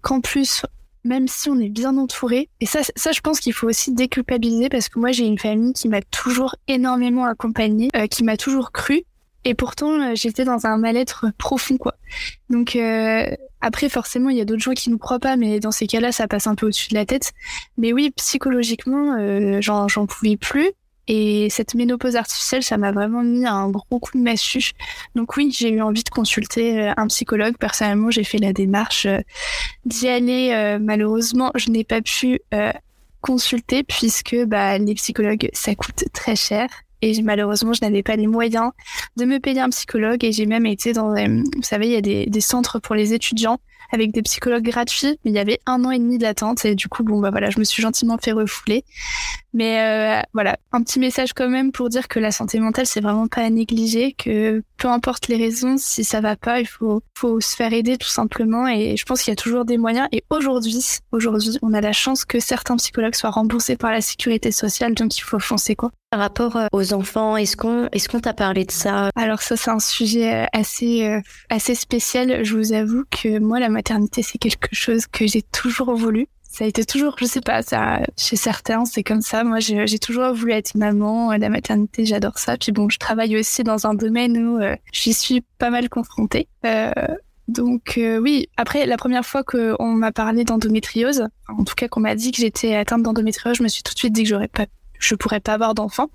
qu'en 0.02 0.20
plus 0.20 0.64
même 1.04 1.28
si 1.28 1.48
on 1.50 1.58
est 1.58 1.68
bien 1.68 1.96
entouré. 1.96 2.48
Et 2.60 2.66
ça, 2.66 2.80
ça 2.96 3.12
je 3.12 3.20
pense 3.20 3.40
qu'il 3.40 3.52
faut 3.52 3.68
aussi 3.68 3.92
déculpabiliser 3.92 4.68
parce 4.68 4.88
que 4.88 4.98
moi, 4.98 5.12
j'ai 5.12 5.24
une 5.24 5.38
famille 5.38 5.72
qui 5.72 5.88
m'a 5.88 6.02
toujours 6.02 6.56
énormément 6.68 7.24
accompagnée, 7.24 7.90
euh, 7.96 8.06
qui 8.06 8.24
m'a 8.24 8.36
toujours 8.36 8.72
cru. 8.72 9.02
Et 9.44 9.54
pourtant, 9.54 9.92
euh, 9.92 10.12
j'étais 10.14 10.44
dans 10.44 10.66
un 10.66 10.76
mal-être 10.76 11.26
profond, 11.38 11.78
quoi. 11.78 11.94
Donc, 12.50 12.76
euh, 12.76 13.24
après, 13.62 13.88
forcément, 13.88 14.28
il 14.28 14.36
y 14.36 14.40
a 14.40 14.44
d'autres 14.44 14.62
gens 14.62 14.72
qui 14.72 14.90
nous 14.90 14.98
croient 14.98 15.18
pas, 15.18 15.36
mais 15.36 15.60
dans 15.60 15.70
ces 15.70 15.86
cas-là, 15.86 16.12
ça 16.12 16.28
passe 16.28 16.46
un 16.46 16.54
peu 16.54 16.66
au-dessus 16.66 16.90
de 16.90 16.94
la 16.94 17.06
tête. 17.06 17.32
Mais 17.78 17.92
oui, 17.92 18.10
psychologiquement, 18.16 19.16
j'en 19.60 20.06
pouvais 20.06 20.36
plus. 20.36 20.70
Et 21.12 21.50
cette 21.50 21.74
ménopause 21.74 22.14
artificielle, 22.14 22.62
ça 22.62 22.78
m'a 22.78 22.92
vraiment 22.92 23.24
mis 23.24 23.44
un 23.44 23.68
gros 23.68 23.98
coup 23.98 24.16
de 24.16 24.22
massue. 24.22 24.70
Donc 25.16 25.36
oui, 25.36 25.50
j'ai 25.52 25.68
eu 25.70 25.82
envie 25.82 26.04
de 26.04 26.08
consulter 26.08 26.78
euh, 26.78 26.92
un 26.96 27.08
psychologue. 27.08 27.56
Personnellement, 27.58 28.12
j'ai 28.12 28.22
fait 28.22 28.38
la 28.38 28.52
démarche 28.52 29.06
euh, 29.06 29.18
d'y 29.84 30.06
aller. 30.06 30.52
Euh, 30.52 30.78
malheureusement, 30.80 31.50
je 31.56 31.68
n'ai 31.70 31.82
pas 31.82 32.00
pu 32.00 32.38
consulter 33.22 33.82
puisque 33.82 34.36
bah, 34.46 34.78
les 34.78 34.94
psychologues, 34.94 35.50
ça 35.52 35.74
coûte 35.74 36.04
très 36.12 36.36
cher. 36.36 36.68
Et 37.02 37.20
malheureusement, 37.22 37.72
je 37.72 37.80
n'avais 37.82 38.04
pas 38.04 38.14
les 38.14 38.28
moyens 38.28 38.70
de 39.16 39.24
me 39.24 39.40
payer 39.40 39.62
un 39.62 39.70
psychologue. 39.70 40.22
Et 40.22 40.30
j'ai 40.30 40.46
même 40.46 40.64
été 40.64 40.92
dans, 40.92 41.12
vous 41.12 41.62
savez, 41.62 41.88
il 41.88 41.92
y 41.92 41.96
a 41.96 42.02
des, 42.02 42.26
des 42.26 42.40
centres 42.40 42.78
pour 42.78 42.94
les 42.94 43.14
étudiants 43.14 43.58
avec 43.92 44.12
des 44.12 44.22
psychologues 44.22 44.64
gratuits, 44.64 45.18
mais 45.24 45.30
il 45.30 45.34
y 45.34 45.38
avait 45.38 45.60
un 45.66 45.84
an 45.84 45.90
et 45.90 45.98
demi 45.98 46.18
d'attente 46.18 46.64
et 46.64 46.74
du 46.74 46.88
coup 46.88 47.02
bon 47.02 47.20
bah 47.20 47.30
voilà, 47.30 47.50
je 47.50 47.58
me 47.58 47.64
suis 47.64 47.82
gentiment 47.82 48.18
fait 48.18 48.32
refouler. 48.32 48.84
Mais 49.52 49.80
euh, 49.80 50.22
voilà, 50.32 50.56
un 50.70 50.82
petit 50.82 51.00
message 51.00 51.32
quand 51.32 51.48
même 51.48 51.72
pour 51.72 51.88
dire 51.88 52.06
que 52.06 52.20
la 52.20 52.30
santé 52.30 52.60
mentale 52.60 52.86
c'est 52.86 53.00
vraiment 53.00 53.26
pas 53.26 53.42
à 53.42 53.50
négliger, 53.50 54.12
que 54.12 54.62
peu 54.76 54.88
importe 54.88 55.26
les 55.26 55.36
raisons, 55.36 55.76
si 55.76 56.04
ça 56.04 56.20
va 56.20 56.36
pas, 56.36 56.60
il 56.60 56.66
faut 56.66 57.02
faut 57.16 57.40
se 57.40 57.56
faire 57.56 57.72
aider 57.72 57.96
tout 57.98 58.08
simplement 58.08 58.68
et 58.68 58.96
je 58.96 59.04
pense 59.04 59.22
qu'il 59.22 59.32
y 59.32 59.34
a 59.34 59.36
toujours 59.36 59.64
des 59.64 59.76
moyens 59.76 60.08
et 60.12 60.22
aujourd'hui, 60.30 60.84
aujourd'hui, 61.10 61.58
on 61.62 61.74
a 61.74 61.80
la 61.80 61.92
chance 61.92 62.24
que 62.24 62.38
certains 62.38 62.76
psychologues 62.76 63.14
soient 63.14 63.30
remboursés 63.30 63.76
par 63.76 63.90
la 63.90 64.00
sécurité 64.00 64.52
sociale 64.52 64.94
donc 64.94 65.18
il 65.18 65.22
faut 65.22 65.40
foncer 65.40 65.74
quoi. 65.74 65.90
Par 66.10 66.20
rapport 66.20 66.56
euh, 66.56 66.66
aux 66.72 66.92
enfants, 66.92 67.36
est-ce 67.36 67.56
qu'on 67.56 67.88
est-ce 67.92 68.08
qu'on 68.08 68.20
t'a 68.20 68.34
parlé 68.34 68.64
de 68.64 68.72
ça? 68.72 69.10
Alors 69.16 69.42
ça 69.42 69.56
c'est 69.56 69.70
un 69.70 69.78
sujet 69.80 70.42
euh, 70.42 70.46
assez 70.52 71.20
assez 71.48 71.74
spécial, 71.74 72.44
je 72.44 72.56
vous 72.56 72.72
avoue 72.72 73.02
que 73.10 73.40
moi 73.40 73.58
la 73.58 73.68
maternité, 73.80 74.22
c'est 74.22 74.38
quelque 74.38 74.68
chose 74.72 75.06
que 75.06 75.26
j'ai 75.26 75.42
toujours 75.42 75.94
voulu. 75.94 76.26
Ça 76.42 76.64
a 76.64 76.66
été 76.66 76.84
toujours, 76.84 77.16
je 77.18 77.24
sais 77.24 77.40
pas, 77.40 77.62
ça, 77.62 78.00
chez 78.18 78.36
certains, 78.36 78.84
c'est 78.84 79.02
comme 79.02 79.22
ça. 79.22 79.42
Moi, 79.42 79.60
j'ai 79.60 79.98
toujours 79.98 80.34
voulu 80.34 80.52
être 80.52 80.74
maman. 80.74 81.32
La 81.32 81.48
maternité, 81.48 82.04
j'adore 82.04 82.38
ça. 82.38 82.58
Puis 82.58 82.72
bon, 82.72 82.88
je 82.90 82.98
travaille 82.98 83.38
aussi 83.38 83.62
dans 83.62 83.86
un 83.86 83.94
domaine 83.94 84.36
où 84.36 84.60
euh, 84.60 84.76
j'y 84.92 85.14
suis 85.14 85.42
pas 85.58 85.70
mal 85.70 85.88
confrontée. 85.88 86.48
Euh, 86.66 86.92
donc 87.48 87.94
euh, 87.96 88.18
oui, 88.18 88.48
après 88.56 88.84
la 88.84 88.96
première 88.96 89.24
fois 89.24 89.42
qu'on 89.44 89.92
m'a 89.92 90.12
parlé 90.12 90.44
d'endométriose, 90.44 91.26
en 91.48 91.64
tout 91.64 91.74
cas 91.74 91.88
qu'on 91.88 92.00
m'a 92.00 92.14
dit 92.14 92.32
que 92.32 92.38
j'étais 92.38 92.74
atteinte 92.74 93.02
d'endométriose, 93.02 93.56
je 93.56 93.62
me 93.62 93.68
suis 93.68 93.82
tout 93.82 93.94
de 93.94 93.98
suite 93.98 94.12
dit 94.12 94.24
que 94.24 94.28
j'aurais 94.28 94.48
pas 94.48 94.66
je 95.00 95.14
pourrais 95.14 95.40
pas 95.40 95.54
avoir 95.54 95.74
d'enfant. 95.74 96.08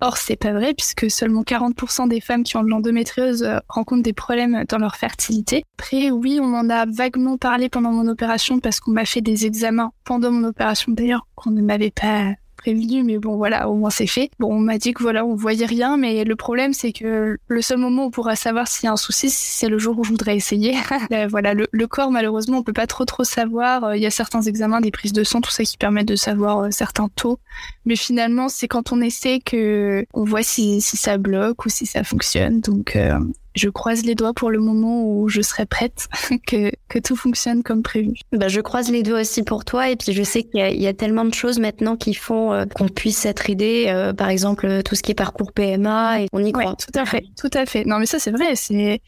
Or, 0.00 0.16
c'est 0.16 0.36
pas 0.36 0.52
vrai 0.52 0.72
puisque 0.74 1.10
seulement 1.10 1.42
40% 1.42 2.08
des 2.08 2.20
femmes 2.20 2.42
qui 2.42 2.56
ont 2.56 2.62
de 2.62 2.70
l'endométriose 2.70 3.42
euh, 3.42 3.58
rencontrent 3.68 4.02
des 4.02 4.14
problèmes 4.14 4.64
dans 4.68 4.78
leur 4.78 4.96
fertilité. 4.96 5.64
Après, 5.78 6.10
oui, 6.10 6.38
on 6.40 6.54
en 6.54 6.70
a 6.70 6.86
vaguement 6.86 7.36
parlé 7.36 7.68
pendant 7.68 7.92
mon 7.92 8.08
opération 8.08 8.60
parce 8.60 8.80
qu'on 8.80 8.92
m'a 8.92 9.04
fait 9.04 9.20
des 9.20 9.44
examens 9.44 9.92
pendant 10.04 10.30
mon 10.30 10.48
opération 10.48 10.92
d'ailleurs 10.92 11.26
qu'on 11.34 11.50
ne 11.50 11.60
m'avait 11.60 11.90
pas 11.90 12.32
prévenu, 12.60 13.02
mais 13.02 13.18
bon, 13.18 13.36
voilà, 13.36 13.68
au 13.68 13.74
moins 13.74 13.90
c'est 13.90 14.06
fait. 14.06 14.30
Bon, 14.38 14.52
on 14.52 14.58
m'a 14.58 14.78
dit 14.78 14.92
que 14.92 15.02
voilà, 15.02 15.24
on 15.24 15.34
voyait 15.34 15.66
rien, 15.66 15.96
mais 15.96 16.24
le 16.24 16.36
problème, 16.36 16.72
c'est 16.72 16.92
que 16.92 17.38
le 17.46 17.62
seul 17.62 17.78
moment 17.78 18.04
où 18.04 18.06
on 18.06 18.10
pourra 18.10 18.36
savoir 18.36 18.68
s'il 18.68 18.84
y 18.84 18.88
a 18.88 18.92
un 18.92 18.96
souci, 18.96 19.30
c'est 19.30 19.68
le 19.68 19.78
jour 19.78 19.98
où 19.98 20.04
je 20.04 20.10
voudrais 20.10 20.36
essayer. 20.36 20.74
voilà, 21.30 21.54
le, 21.54 21.86
corps, 21.86 22.10
malheureusement, 22.10 22.58
on 22.58 22.62
peut 22.62 22.72
pas 22.72 22.86
trop 22.86 23.04
trop 23.04 23.24
savoir. 23.24 23.84
Euh, 23.84 23.96
il 23.96 24.02
y 24.02 24.06
a 24.06 24.10
certains 24.10 24.42
examens, 24.42 24.80
des 24.80 24.90
prises 24.90 25.12
de 25.12 25.24
sang, 25.24 25.40
tout 25.40 25.50
ça 25.50 25.64
qui 25.64 25.76
permettent 25.76 26.08
de 26.08 26.16
savoir 26.16 26.58
euh, 26.58 26.70
certains 26.70 27.08
taux. 27.08 27.38
Mais 27.86 27.96
finalement, 27.96 28.48
c'est 28.48 28.68
quand 28.68 28.92
on 28.92 29.00
essaie 29.00 29.40
que 29.40 30.04
on 30.12 30.24
voit 30.24 30.42
si, 30.42 30.80
si 30.80 30.96
ça 30.96 31.18
bloque 31.18 31.64
ou 31.64 31.68
si 31.68 31.86
ça 31.86 32.04
fonctionne. 32.04 32.60
Donc, 32.60 32.96
euh, 32.96 33.18
je 33.54 33.68
croise 33.68 34.04
les 34.04 34.14
doigts 34.14 34.32
pour 34.32 34.50
le 34.50 34.58
moment 34.58 35.04
où 35.04 35.28
je 35.28 35.40
serai 35.40 35.66
prête, 35.66 36.08
que, 36.46 36.70
que 36.88 36.98
tout 36.98 37.16
fonctionne 37.16 37.62
comme 37.62 37.82
prévu. 37.82 38.12
Bah, 38.32 38.48
je 38.48 38.60
croise 38.60 38.90
les 38.90 39.02
doigts 39.02 39.20
aussi 39.20 39.42
pour 39.42 39.64
toi 39.64 39.90
et 39.90 39.96
puis 39.96 40.12
je 40.12 40.22
sais 40.22 40.42
qu'il 40.42 40.64
y, 40.64 40.82
y, 40.82 40.86
a 40.86 40.94
tellement 40.94 41.24
de 41.24 41.34
choses 41.34 41.58
maintenant 41.58 41.96
qui 41.96 42.14
font 42.14 42.52
euh, 42.52 42.64
qu'on 42.66 42.88
puisse 42.88 43.26
être 43.26 43.50
aidé, 43.50 43.86
euh, 43.88 44.12
par 44.12 44.28
exemple 44.28 44.82
tout 44.82 44.94
ce 44.94 45.02
qui 45.02 45.12
est 45.12 45.14
parcours 45.14 45.52
PMA 45.52 46.22
et 46.22 46.28
on 46.32 46.44
y 46.44 46.52
croit. 46.52 46.76
tout 46.76 46.98
à 46.98 47.04
fait, 47.04 47.24
tout 47.36 47.50
à 47.52 47.66
fait. 47.66 47.84
Non 47.84 47.98
mais 47.98 48.06
ça 48.06 48.18
c'est 48.18 48.30
vrai, 48.30 48.54
c'est 48.56 49.00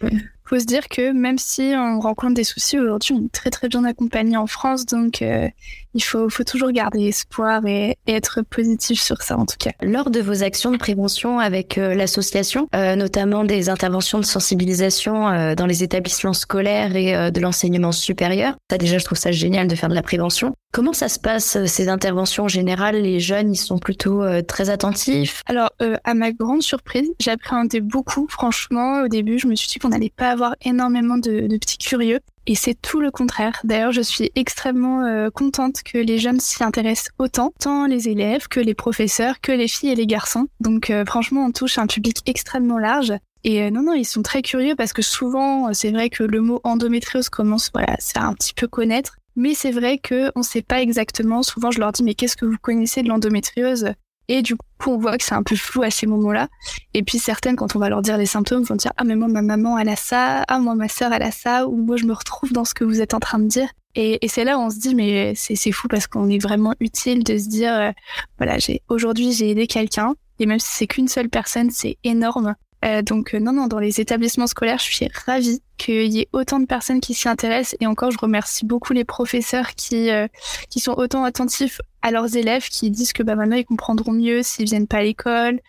faut 0.53 0.59
se 0.59 0.67
dire 0.67 0.89
que 0.89 1.13
même 1.13 1.39
si 1.39 1.73
on 1.75 1.99
rencontre 1.99 2.35
des 2.35 2.45
soucis 2.45 2.79
aujourd'hui, 2.79 3.15
on 3.15 3.25
est 3.25 3.33
très 3.33 3.49
très 3.49 3.69
bien 3.69 3.85
accompagné 3.85 4.37
en 4.37 4.47
France, 4.47 4.85
donc 4.85 5.23
euh, 5.23 5.49
il 5.95 6.03
faut, 6.03 6.29
faut 6.29 6.45
toujours 6.45 6.71
garder 6.71 7.09
espoir 7.09 7.65
et, 7.67 7.97
être 8.07 8.43
positif 8.43 9.01
sur 9.01 9.23
ça 9.23 9.39
en 9.39 9.47
tout 9.47 9.57
cas. 9.59 9.71
Lors 9.83 10.11
de 10.11 10.21
vos 10.21 10.43
actions 10.43 10.71
de 10.71 10.77
prévention 10.77 11.39
avec 11.39 11.79
euh, 11.79 11.95
l'association, 11.95 12.69
euh, 12.75 12.97
notamment 12.97 13.45
des 13.45 13.69
interventions 13.69 14.19
de 14.19 14.25
sensibilisation 14.25 15.55
dans 15.55 15.67
les 15.67 15.83
établissements 15.83 16.33
scolaires 16.33 16.95
et 16.97 17.31
de 17.31 17.41
l'enseignement 17.41 17.93
supérieur, 17.93 18.55
ça 18.71 18.79
déjà 18.79 18.99
je 18.99 19.05
trouve 19.05 19.19
ça 19.19 19.33
génial 19.33 19.67
de 19.69 19.75
faire 19.75 19.89
de 19.89 19.95
la 19.95 20.03
prévention. 20.03 20.55
Comment 20.73 20.93
ça 20.93 21.09
se 21.09 21.19
passe 21.19 21.65
ces 21.67 21.89
interventions 21.89 22.45
en 22.45 22.49
général 22.49 22.97
Les 22.97 23.21
jeunes, 23.21 23.53
ils 23.53 23.59
sont 23.59 23.79
plutôt 23.79 24.23
très 24.43 24.71
attentifs? 24.71 25.43
Alors 25.47 25.71
à 26.05 26.15
ma 26.15 26.33
grande 26.33 26.63
surprise, 26.63 27.11
j'appréhendais 27.21 27.81
beaucoup. 27.81 28.27
Franchement, 28.29 29.03
au 29.03 29.09
début, 29.09 29.39
je 29.39 29.47
me 29.47 29.55
suis 29.55 29.69
dit 29.69 29.79
qu'on 29.79 29.91
n'allait 29.91 30.13
pas 30.15 30.31
avoir 30.31 30.57
énormément 30.63 31.19
de, 31.19 31.47
de 31.47 31.57
petits 31.57 31.79
curieux. 31.79 32.21
Et 32.47 32.55
c'est 32.55 32.75
tout 32.75 33.01
le 33.01 33.11
contraire. 33.11 33.61
D'ailleurs, 33.65 33.93
je 33.93 34.01
suis 34.01 34.33
extrêmement 34.35 35.05
euh, 35.05 35.31
contente 35.31 35.83
que 35.85 35.99
les 35.99 36.19
jeunes 36.19 36.41
s'y 36.41 36.65
intéressent 36.65 37.11
autant, 37.19 37.53
tant 37.61 37.87
les 37.87 38.09
élèves 38.09 38.49
que 38.49 38.59
les 38.59 38.75
professeurs, 38.75 39.41
que 39.41 39.53
les 39.53 39.69
filles 39.69 39.91
et 39.91 39.95
les 39.95 40.07
garçons. 40.07 40.49
Donc 40.61 40.91
euh, 40.91 41.05
franchement, 41.05 41.45
on 41.47 41.53
touche 41.53 41.79
un 41.79 41.87
public 41.87 42.19
extrêmement 42.27 42.79
large. 42.79 43.13
Et 43.45 43.63
euh, 43.63 43.71
non, 43.71 43.83
non, 43.83 43.95
ils 43.95 44.05
sont 44.05 44.23
très 44.23 44.43
curieux 44.43 44.75
parce 44.77 44.93
que 44.93 45.03
souvent, 45.03 45.73
c'est 45.73 45.91
vrai 45.91 46.11
que 46.11 46.25
le 46.25 46.41
mot 46.41 46.61
endométriose 46.65 47.29
commence 47.29 47.71
voilà, 47.73 47.97
à 48.17 48.27
un 48.27 48.35
petit 48.35 48.55
peu 48.55 48.67
connaître. 48.67 49.17
Mais 49.35 49.55
c'est 49.55 49.71
vrai 49.71 49.99
qu'on 49.99 50.41
ne 50.41 50.45
sait 50.45 50.63
pas 50.63 50.83
exactement. 50.83 51.43
Souvent, 51.43 51.71
je 51.71 51.79
leur 51.79 51.93
dis, 51.93 52.03
mais 52.03 52.15
qu'est-ce 52.15 52.37
que 52.37 52.45
vous 52.45 52.59
connaissez 52.61 53.03
de 53.03 53.09
l'endométriose? 53.09 53.93
Et 54.29 54.43
du 54.43 54.57
coup, 54.57 54.63
on 54.87 54.99
voit 54.99 55.19
que 55.19 55.25
c'est 55.25 55.35
un 55.35 55.43
peu 55.43 55.57
flou 55.57 55.83
à 55.83 55.91
ces 55.91 56.07
moments-là. 56.07 56.49
Et 56.95 57.03
puis 57.03 57.19
certaines, 57.19 57.57
quand 57.57 57.77
on 57.77 57.79
va 57.79 57.89
leur 57.89 58.03
dire 58.03 58.17
les 58.17 58.27
symptômes, 58.27 58.63
vont 58.63 58.77
dire 58.77 58.93
ah 58.97 59.05
mais 59.05 59.17
moi 59.17 59.29
ma 59.29 59.43
maman 59.43 59.79
elle 59.79 59.89
a 59.89 59.97
ça, 59.97 60.45
ah 60.49 60.59
moi 60.59 60.75
ma 60.75 60.89
sœur 60.89 61.13
elle 61.13 61.23
a 61.23 61.31
ça, 61.31 61.67
ou 61.67 61.77
moi 61.77 61.97
je 61.97 62.05
me 62.05 62.13
retrouve 62.13 62.53
dans 62.53 62.65
ce 62.65 62.75
que 62.75 62.85
vous 62.85 63.01
êtes 63.01 63.15
en 63.15 63.21
train 63.21 63.39
de 63.39 63.47
dire. 63.47 63.69
Et, 63.95 64.19
c'est 64.29 64.45
là 64.45 64.57
où 64.57 64.63
on 64.63 64.71
se 64.71 64.79
dit 64.79 64.95
mais 64.95 65.35
c'est 65.35 65.73
fou 65.73 65.87
parce 65.87 66.07
qu'on 66.07 66.29
est 66.31 66.39
vraiment 66.39 66.75
utile 66.81 67.25
de 67.25 67.37
se 67.37 67.49
dire 67.49 67.75
euh, 67.75 67.91
voilà 68.39 68.59
j'ai 68.59 68.81
aujourd'hui 68.89 69.33
j'ai 69.33 69.51
aidé 69.51 69.67
quelqu'un 69.67 70.15
et 70.39 70.47
même 70.47 70.59
si 70.59 70.69
c'est 70.71 70.87
qu'une 70.87 71.09
seule 71.09 71.29
personne 71.29 71.71
c'est 71.71 71.99
énorme 72.03 72.55
euh, 72.85 73.03
donc 73.03 73.35
euh, 73.35 73.39
non, 73.39 73.53
non, 73.53 73.67
dans 73.67 73.79
les 73.79 74.01
établissements 74.01 74.47
scolaires, 74.47 74.79
je 74.79 74.93
suis 74.93 75.09
ravie 75.27 75.63
qu'il 75.79 76.13
y 76.13 76.21
ait 76.21 76.29
autant 76.33 76.59
de 76.59 76.67
personnes 76.67 77.01
qui 77.01 77.15
s'y 77.15 77.29
intéressent. 77.29 77.77
Et 77.81 77.87
encore, 77.87 78.11
je 78.11 78.19
remercie 78.19 78.67
beaucoup 78.67 78.93
les 78.93 79.05
professeurs 79.05 79.75
qui 79.75 80.11
euh, 80.11 80.27
qui 80.69 80.81
sont 80.81 80.93
autant 80.93 81.25
attentifs 81.25 81.81
à 82.03 82.11
leurs 82.11 82.37
élèves, 82.37 82.69
qui 82.69 82.91
disent 82.91 83.13
que 83.13 83.23
bah 83.23 83.37
maintenant 83.37 83.57
ils 83.57 83.65
comprendront 83.65 84.13
mieux 84.13 84.43
s'ils 84.43 84.67
viennent 84.67 84.89
pas 84.89 84.99
à 84.99 85.03
l'école. 85.03 85.61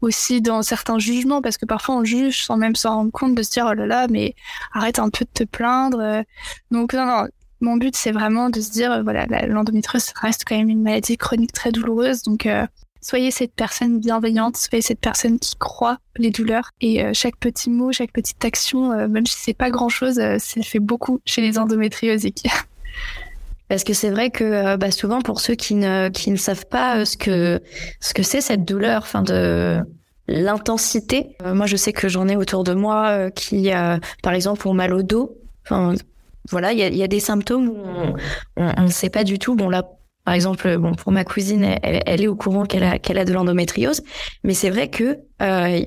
aussi 0.00 0.40
dans 0.40 0.62
certains 0.62 0.98
jugements, 0.98 1.40
parce 1.42 1.56
que 1.56 1.66
parfois 1.66 1.94
on 1.96 2.04
juge 2.04 2.42
sans 2.44 2.56
même 2.56 2.74
s'en 2.74 2.96
rendre 2.96 3.12
compte 3.12 3.36
de 3.36 3.42
se 3.44 3.50
dire 3.52 3.68
oh 3.70 3.74
là 3.74 3.86
là, 3.86 4.08
mais 4.08 4.34
arrête 4.72 4.98
un 4.98 5.10
peu 5.10 5.24
de 5.24 5.30
te 5.32 5.44
plaindre. 5.44 6.24
Donc 6.72 6.94
non, 6.94 7.06
non, 7.06 7.28
mon 7.60 7.76
but 7.76 7.94
c'est 7.94 8.10
vraiment 8.10 8.50
de 8.50 8.60
se 8.60 8.70
dire 8.72 9.04
voilà 9.04 9.26
l'endométriose 9.46 10.12
reste 10.16 10.42
quand 10.44 10.56
même 10.56 10.68
une 10.68 10.82
maladie 10.82 11.16
chronique 11.16 11.52
très 11.52 11.70
douloureuse 11.70 12.22
donc 12.22 12.48
Soyez 13.04 13.32
cette 13.32 13.52
personne 13.52 13.98
bienveillante, 13.98 14.56
soyez 14.56 14.80
cette 14.80 15.00
personne 15.00 15.40
qui 15.40 15.56
croit 15.56 15.98
les 16.16 16.30
douleurs 16.30 16.70
et 16.80 17.04
euh, 17.04 17.10
chaque 17.12 17.36
petit 17.36 17.68
mot, 17.68 17.90
chaque 17.90 18.12
petite 18.12 18.44
action, 18.44 18.92
euh, 18.92 19.08
même 19.08 19.26
si 19.26 19.34
c'est 19.36 19.54
pas 19.54 19.70
grand 19.70 19.88
chose, 19.88 20.20
euh, 20.20 20.36
ça 20.38 20.62
fait 20.62 20.78
beaucoup 20.78 21.20
chez 21.26 21.42
les 21.42 21.58
endométriosiques. 21.58 22.46
Parce 23.68 23.82
que 23.82 23.92
c'est 23.92 24.10
vrai 24.10 24.30
que 24.30 24.76
bah, 24.76 24.92
souvent 24.92 25.20
pour 25.20 25.40
ceux 25.40 25.54
qui 25.54 25.74
ne 25.74 26.10
qui 26.10 26.30
ne 26.30 26.36
savent 26.36 26.66
pas 26.66 27.04
ce 27.04 27.16
que 27.16 27.60
ce 28.00 28.14
que 28.14 28.22
c'est 28.22 28.42
cette 28.42 28.64
douleur, 28.64 29.02
enfin 29.02 29.22
de 29.22 29.80
l'intensité. 30.28 31.36
moi, 31.42 31.64
je 31.66 31.76
sais 31.76 31.94
que 31.94 32.06
j'en 32.06 32.28
ai 32.28 32.36
autour 32.36 32.64
de 32.64 32.74
moi 32.74 33.30
qui, 33.30 33.70
par 34.22 34.34
exemple, 34.34 34.68
ont 34.68 34.74
mal 34.74 34.92
au 34.92 35.02
dos. 35.02 35.38
Voilà, 36.50 36.72
il 36.72 36.78
y 36.80 36.82
a, 36.82 36.88
y 36.88 37.02
a, 37.02 37.08
des 37.08 37.20
symptômes 37.20 37.68
où 37.68 37.78
on 38.56 38.82
ne 38.82 38.88
sait 38.88 39.08
pas 39.08 39.24
du 39.24 39.38
tout. 39.38 39.54
Bon, 39.54 39.70
là, 39.70 39.88
par 40.24 40.34
exemple, 40.34 40.76
bon, 40.78 40.94
pour 40.94 41.12
ma 41.12 41.24
cousine, 41.24 41.76
elle, 41.82 42.22
est 42.22 42.28
au 42.28 42.36
courant 42.36 42.64
qu'elle 42.64 42.84
a, 42.84 42.98
qu'elle 42.98 43.18
a 43.18 43.24
de 43.24 43.32
l'endométriose, 43.32 44.02
mais 44.44 44.54
c'est 44.54 44.70
vrai 44.70 44.88
que 44.88 45.18
euh, 45.42 45.84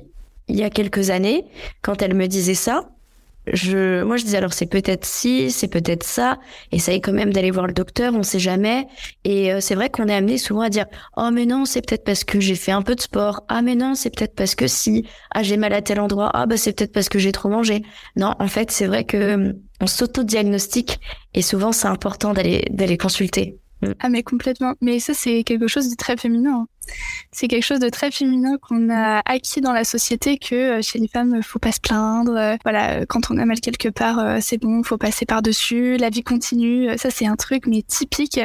il 0.48 0.56
y 0.56 0.62
a 0.62 0.70
quelques 0.70 1.10
années, 1.10 1.44
quand 1.82 2.02
elle 2.02 2.14
me 2.14 2.26
disait 2.26 2.54
ça, 2.54 2.88
je, 3.52 4.02
moi 4.02 4.16
je 4.16 4.24
disais 4.24 4.38
alors 4.38 4.52
c'est 4.52 4.66
peut-être 4.66 5.04
ci, 5.04 5.50
c'est 5.50 5.68
peut-être 5.68 6.02
ça, 6.02 6.38
essaye 6.72 7.00
quand 7.00 7.12
même 7.12 7.32
d'aller 7.32 7.50
voir 7.50 7.66
le 7.66 7.72
docteur, 7.72 8.12
on 8.14 8.22
sait 8.22 8.38
jamais. 8.38 8.86
Et 9.24 9.52
euh, 9.52 9.60
c'est 9.60 9.74
vrai 9.74 9.88
qu'on 9.88 10.08
est 10.08 10.14
amené 10.14 10.38
souvent 10.38 10.62
à 10.62 10.68
dire 10.68 10.86
oh 11.16 11.30
mais 11.32 11.46
non 11.46 11.64
c'est 11.64 11.80
peut-être 11.86 12.04
parce 12.04 12.24
que 12.24 12.40
j'ai 12.40 12.56
fait 12.56 12.72
un 12.72 12.82
peu 12.82 12.94
de 12.94 13.00
sport, 13.00 13.44
ah 13.48 13.62
mais 13.62 13.74
non 13.74 13.94
c'est 13.94 14.10
peut-être 14.14 14.34
parce 14.34 14.54
que 14.54 14.66
si, 14.66 15.06
ah 15.30 15.42
j'ai 15.42 15.56
mal 15.56 15.72
à 15.72 15.82
tel 15.82 16.00
endroit, 16.00 16.30
ah 16.34 16.46
bah 16.46 16.56
c'est 16.56 16.72
peut-être 16.72 16.92
parce 16.92 17.08
que 17.08 17.18
j'ai 17.18 17.32
trop 17.32 17.48
mangé. 17.48 17.82
Non 18.16 18.34
en 18.38 18.48
fait 18.48 18.70
c'est 18.70 18.86
vrai 18.86 19.04
que 19.04 19.34
hum, 19.34 19.54
on 19.80 19.86
s'auto-diagnostique 19.86 20.98
et 21.34 21.42
souvent 21.42 21.72
c'est 21.72 21.88
important 21.88 22.32
d'aller 22.32 22.64
d'aller 22.70 22.98
consulter. 22.98 23.58
Mm. 23.82 23.92
Ah 24.00 24.08
mais 24.08 24.22
complètement. 24.22 24.74
Mais 24.80 24.98
ça 25.00 25.14
c'est 25.14 25.44
quelque 25.44 25.68
chose 25.68 25.90
de 25.90 25.96
très 25.96 26.16
féminin. 26.16 26.60
Hein. 26.62 26.66
C'est 27.32 27.48
quelque 27.48 27.64
chose 27.64 27.80
de 27.80 27.88
très 27.88 28.10
féminin 28.10 28.56
qu'on 28.58 28.90
a 28.90 29.20
acquis 29.24 29.60
dans 29.60 29.72
la 29.72 29.84
société 29.84 30.38
que 30.38 30.78
euh, 30.78 30.82
chez 30.82 30.98
les 30.98 31.08
femmes 31.08 31.42
faut 31.42 31.58
pas 31.58 31.72
se 31.72 31.80
plaindre. 31.80 32.36
Euh, 32.36 32.56
voilà, 32.64 33.04
quand 33.06 33.30
on 33.30 33.38
a 33.38 33.44
mal 33.44 33.60
quelque 33.60 33.88
part, 33.88 34.18
euh, 34.18 34.38
c'est 34.40 34.58
bon, 34.58 34.82
faut 34.82 34.96
passer 34.96 35.26
par 35.26 35.42
dessus. 35.42 35.96
La 35.96 36.10
vie 36.10 36.22
continue. 36.22 36.96
Ça 36.96 37.10
c'est 37.10 37.26
un 37.26 37.36
truc 37.36 37.66
mais 37.66 37.82
typique 37.82 38.40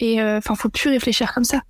et 0.00 0.22
enfin 0.22 0.54
faut 0.54 0.68
plus 0.68 0.90
réfléchir 0.90 1.32
comme 1.32 1.44
ça. 1.44 1.62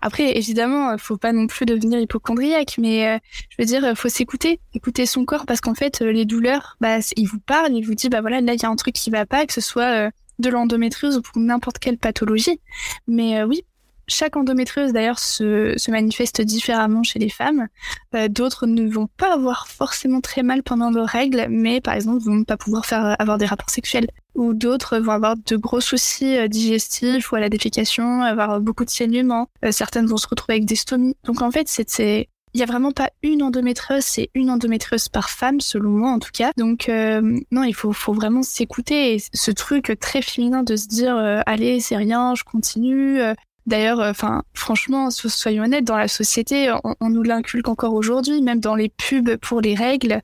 Après 0.00 0.36
évidemment 0.36 0.96
faut 0.98 1.16
pas 1.16 1.32
non 1.32 1.46
plus 1.46 1.66
devenir 1.66 1.98
hypochondriaque, 2.00 2.76
mais 2.78 3.20
je 3.50 3.56
veux 3.58 3.66
dire 3.66 3.92
faut 3.96 4.08
s'écouter, 4.08 4.60
écouter 4.74 5.06
son 5.06 5.24
corps 5.24 5.46
parce 5.46 5.60
qu'en 5.60 5.74
fait 5.74 6.00
les 6.00 6.24
douleurs, 6.24 6.76
bah 6.80 6.98
il 7.16 7.26
vous 7.26 7.40
parle, 7.40 7.72
il 7.74 7.84
vous 7.84 7.94
dit 7.94 8.08
bah 8.08 8.20
voilà 8.20 8.40
là 8.40 8.54
il 8.54 8.62
y 8.62 8.66
a 8.66 8.68
un 8.68 8.76
truc 8.76 8.94
qui 8.94 9.10
va 9.10 9.26
pas, 9.26 9.46
que 9.46 9.52
ce 9.52 9.60
soit 9.60 10.10
de 10.42 10.50
l'endométriose 10.50 11.16
ou 11.16 11.22
pour 11.22 11.38
n'importe 11.40 11.78
quelle 11.78 11.98
pathologie. 11.98 12.60
Mais 13.06 13.38
euh, 13.38 13.46
oui, 13.46 13.64
chaque 14.08 14.36
endométriose 14.36 14.92
d'ailleurs 14.92 15.18
se, 15.18 15.74
se, 15.76 15.90
manifeste 15.90 16.42
différemment 16.42 17.02
chez 17.02 17.18
les 17.18 17.30
femmes. 17.30 17.68
Euh, 18.14 18.28
d'autres 18.28 18.66
ne 18.66 18.86
vont 18.86 19.08
pas 19.16 19.32
avoir 19.32 19.68
forcément 19.68 20.20
très 20.20 20.42
mal 20.42 20.62
pendant 20.62 20.90
leurs 20.90 21.08
règles, 21.08 21.46
mais 21.48 21.80
par 21.80 21.94
exemple 21.94 22.22
vont 22.22 22.44
pas 22.44 22.56
pouvoir 22.56 22.84
faire 22.84 23.16
avoir 23.18 23.38
des 23.38 23.46
rapports 23.46 23.70
sexuels. 23.70 24.08
Ou 24.34 24.54
d'autres 24.54 24.98
vont 24.98 25.12
avoir 25.12 25.36
de 25.36 25.56
gros 25.56 25.80
soucis 25.80 26.36
euh, 26.36 26.48
digestifs 26.48 27.32
ou 27.32 27.36
à 27.36 27.40
la 27.40 27.48
défécation, 27.48 28.22
avoir 28.22 28.60
beaucoup 28.60 28.84
de 28.84 28.90
saignements. 28.90 29.48
certaines 29.70 30.06
vont 30.06 30.16
se 30.18 30.28
retrouver 30.28 30.54
avec 30.54 30.66
des 30.66 30.76
stomies. 30.76 31.16
Donc 31.24 31.40
en 31.40 31.50
fait, 31.50 31.68
c'est 31.68 32.28
il 32.54 32.60
y 32.60 32.62
a 32.62 32.66
vraiment 32.66 32.92
pas 32.92 33.10
une 33.22 33.42
endométriose, 33.42 34.04
c'est 34.04 34.30
une 34.34 34.50
endométriose 34.50 35.08
par 35.08 35.30
femme, 35.30 35.60
selon 35.60 35.90
moi 35.90 36.10
en 36.10 36.18
tout 36.18 36.30
cas. 36.32 36.52
Donc 36.56 36.88
euh, 36.88 37.38
non, 37.50 37.62
il 37.62 37.74
faut, 37.74 37.92
faut 37.92 38.12
vraiment 38.12 38.42
s'écouter. 38.42 39.22
Ce 39.32 39.50
truc 39.50 39.96
très 40.00 40.20
féminin 40.20 40.62
de 40.62 40.76
se 40.76 40.86
dire, 40.86 41.16
euh, 41.16 41.40
allez, 41.46 41.80
c'est 41.80 41.96
rien, 41.96 42.34
je 42.34 42.44
continue. 42.44 43.20
Euh. 43.20 43.34
D'ailleurs, 43.64 44.00
enfin, 44.00 44.42
franchement, 44.54 45.10
soyons 45.10 45.62
honnêtes, 45.62 45.84
dans 45.84 45.96
la 45.96 46.08
société, 46.08 46.74
on, 46.82 47.08
nous 47.08 47.22
l'inculque 47.22 47.68
encore 47.68 47.94
aujourd'hui, 47.94 48.42
même 48.42 48.58
dans 48.58 48.74
les 48.74 48.88
pubs 48.88 49.36
pour 49.36 49.60
les 49.60 49.76
règles. 49.76 50.20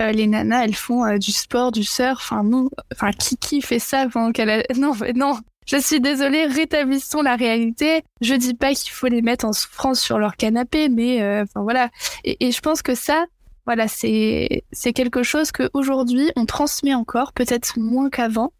les 0.00 0.26
nanas, 0.26 0.64
elles 0.64 0.74
font 0.74 1.16
du 1.16 1.30
sport, 1.30 1.70
du 1.70 1.84
surf. 1.84 2.18
Enfin 2.20 2.42
non, 2.42 2.68
enfin 2.92 3.12
qui 3.12 3.36
qui 3.36 3.62
fait 3.62 3.78
ça 3.78 4.00
avant 4.00 4.32
qu'elle 4.32 4.50
a... 4.50 4.62
Non, 4.76 4.92
non, 5.14 5.38
je 5.66 5.76
suis 5.76 6.00
désolée, 6.00 6.46
rétablissons 6.46 7.22
la 7.22 7.36
réalité. 7.36 8.02
Je 8.20 8.34
dis 8.34 8.54
pas 8.54 8.74
qu'il 8.74 8.90
faut 8.90 9.06
les 9.06 9.22
mettre 9.22 9.44
en 9.44 9.52
souffrance 9.52 10.00
sur 10.00 10.18
leur 10.18 10.36
canapé, 10.36 10.88
mais 10.88 11.22
euh, 11.22 11.42
enfin 11.44 11.62
voilà. 11.62 11.90
Et, 12.24 12.50
je 12.50 12.60
pense 12.60 12.82
que 12.82 12.94
ça, 12.94 13.26
voilà, 13.66 13.86
c'est 13.86 14.64
quelque 14.94 15.22
chose 15.22 15.52
que 15.52 15.70
aujourd'hui 15.74 16.32
on 16.34 16.44
transmet 16.44 16.94
encore, 16.94 17.32
peut-être 17.32 17.78
moins 17.78 18.10
qu'avant, 18.10 18.52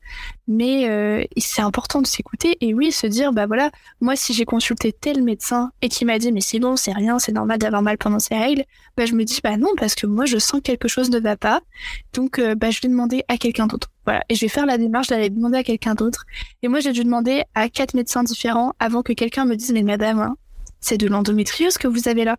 mais 0.47 0.89
euh, 0.89 1.25
c'est 1.37 1.63
important 1.63 2.01
de 2.01 2.07
s'écouter 2.07 2.57
et 2.61 2.75
oui, 2.75 2.93
se 2.93 3.09
dire 3.09 3.33
bah 3.33 3.47
voilà, 3.47 3.71
moi 4.01 4.15
si 4.15 4.33
j'ai 4.33 4.45
consulté 4.45 4.93
tel 4.93 5.23
médecin 5.25 5.73
et 5.83 5.89
qui 5.89 6.05
m'a 6.05 6.19
dit 6.19 6.31
mais 6.31 6.41
c'est 6.41 6.61
bon, 6.61 6.77
c'est 6.77 6.93
rien, 6.93 7.19
c'est 7.19 7.33
normal 7.33 7.59
d'avoir 7.59 7.83
mal 7.83 7.99
pendant 7.99 8.21
ces 8.21 8.37
règles, 8.37 8.65
bah 8.97 9.07
je 9.07 9.15
me 9.15 9.25
dis 9.25 9.41
bah 9.43 9.57
non 9.57 9.71
parce 9.79 9.97
que 9.97 10.07
moi 10.07 10.27
je 10.27 10.39
sens 10.39 10.61
que 10.61 10.67
quelque 10.67 10.87
chose 10.87 11.11
ne 11.11 11.19
va 11.19 11.37
pas, 11.37 11.61
donc 12.13 12.39
euh, 12.39 12.55
bah 12.55 12.71
je 12.71 12.81
vais 12.81 12.89
demander 12.89 13.25
à 13.27 13.37
quelqu'un 13.37 13.67
d'autre. 13.67 13.89
Et 14.29 14.35
je 14.35 14.41
vais 14.41 14.49
faire 14.49 14.67
la 14.67 14.79
démarche 14.79 15.09
d'aller 15.09 15.31
demander 15.31 15.59
à 15.59 15.63
quelqu'un 15.63 15.95
d'autre. 15.95 16.25
Et 16.63 16.69
moi 16.69 16.81
j'ai 16.81 16.93
dû 16.93 17.05
demander 17.05 17.45
à 17.55 17.69
quatre 17.69 17.95
médecins 17.95 18.23
différents 18.23 18.73
avant 18.79 19.03
que 19.03 19.13
quelqu'un 19.13 19.45
me 19.45 19.57
dise 19.57 19.73
mais 19.73 19.83
madame, 19.83 20.21
hein, 20.21 20.37
c'est 20.81 20.99
de 20.99 21.07
l'endométriose 21.07 21.79
que 21.79 21.89
vous 21.89 22.09
avez 22.09 22.25
là. 22.25 22.37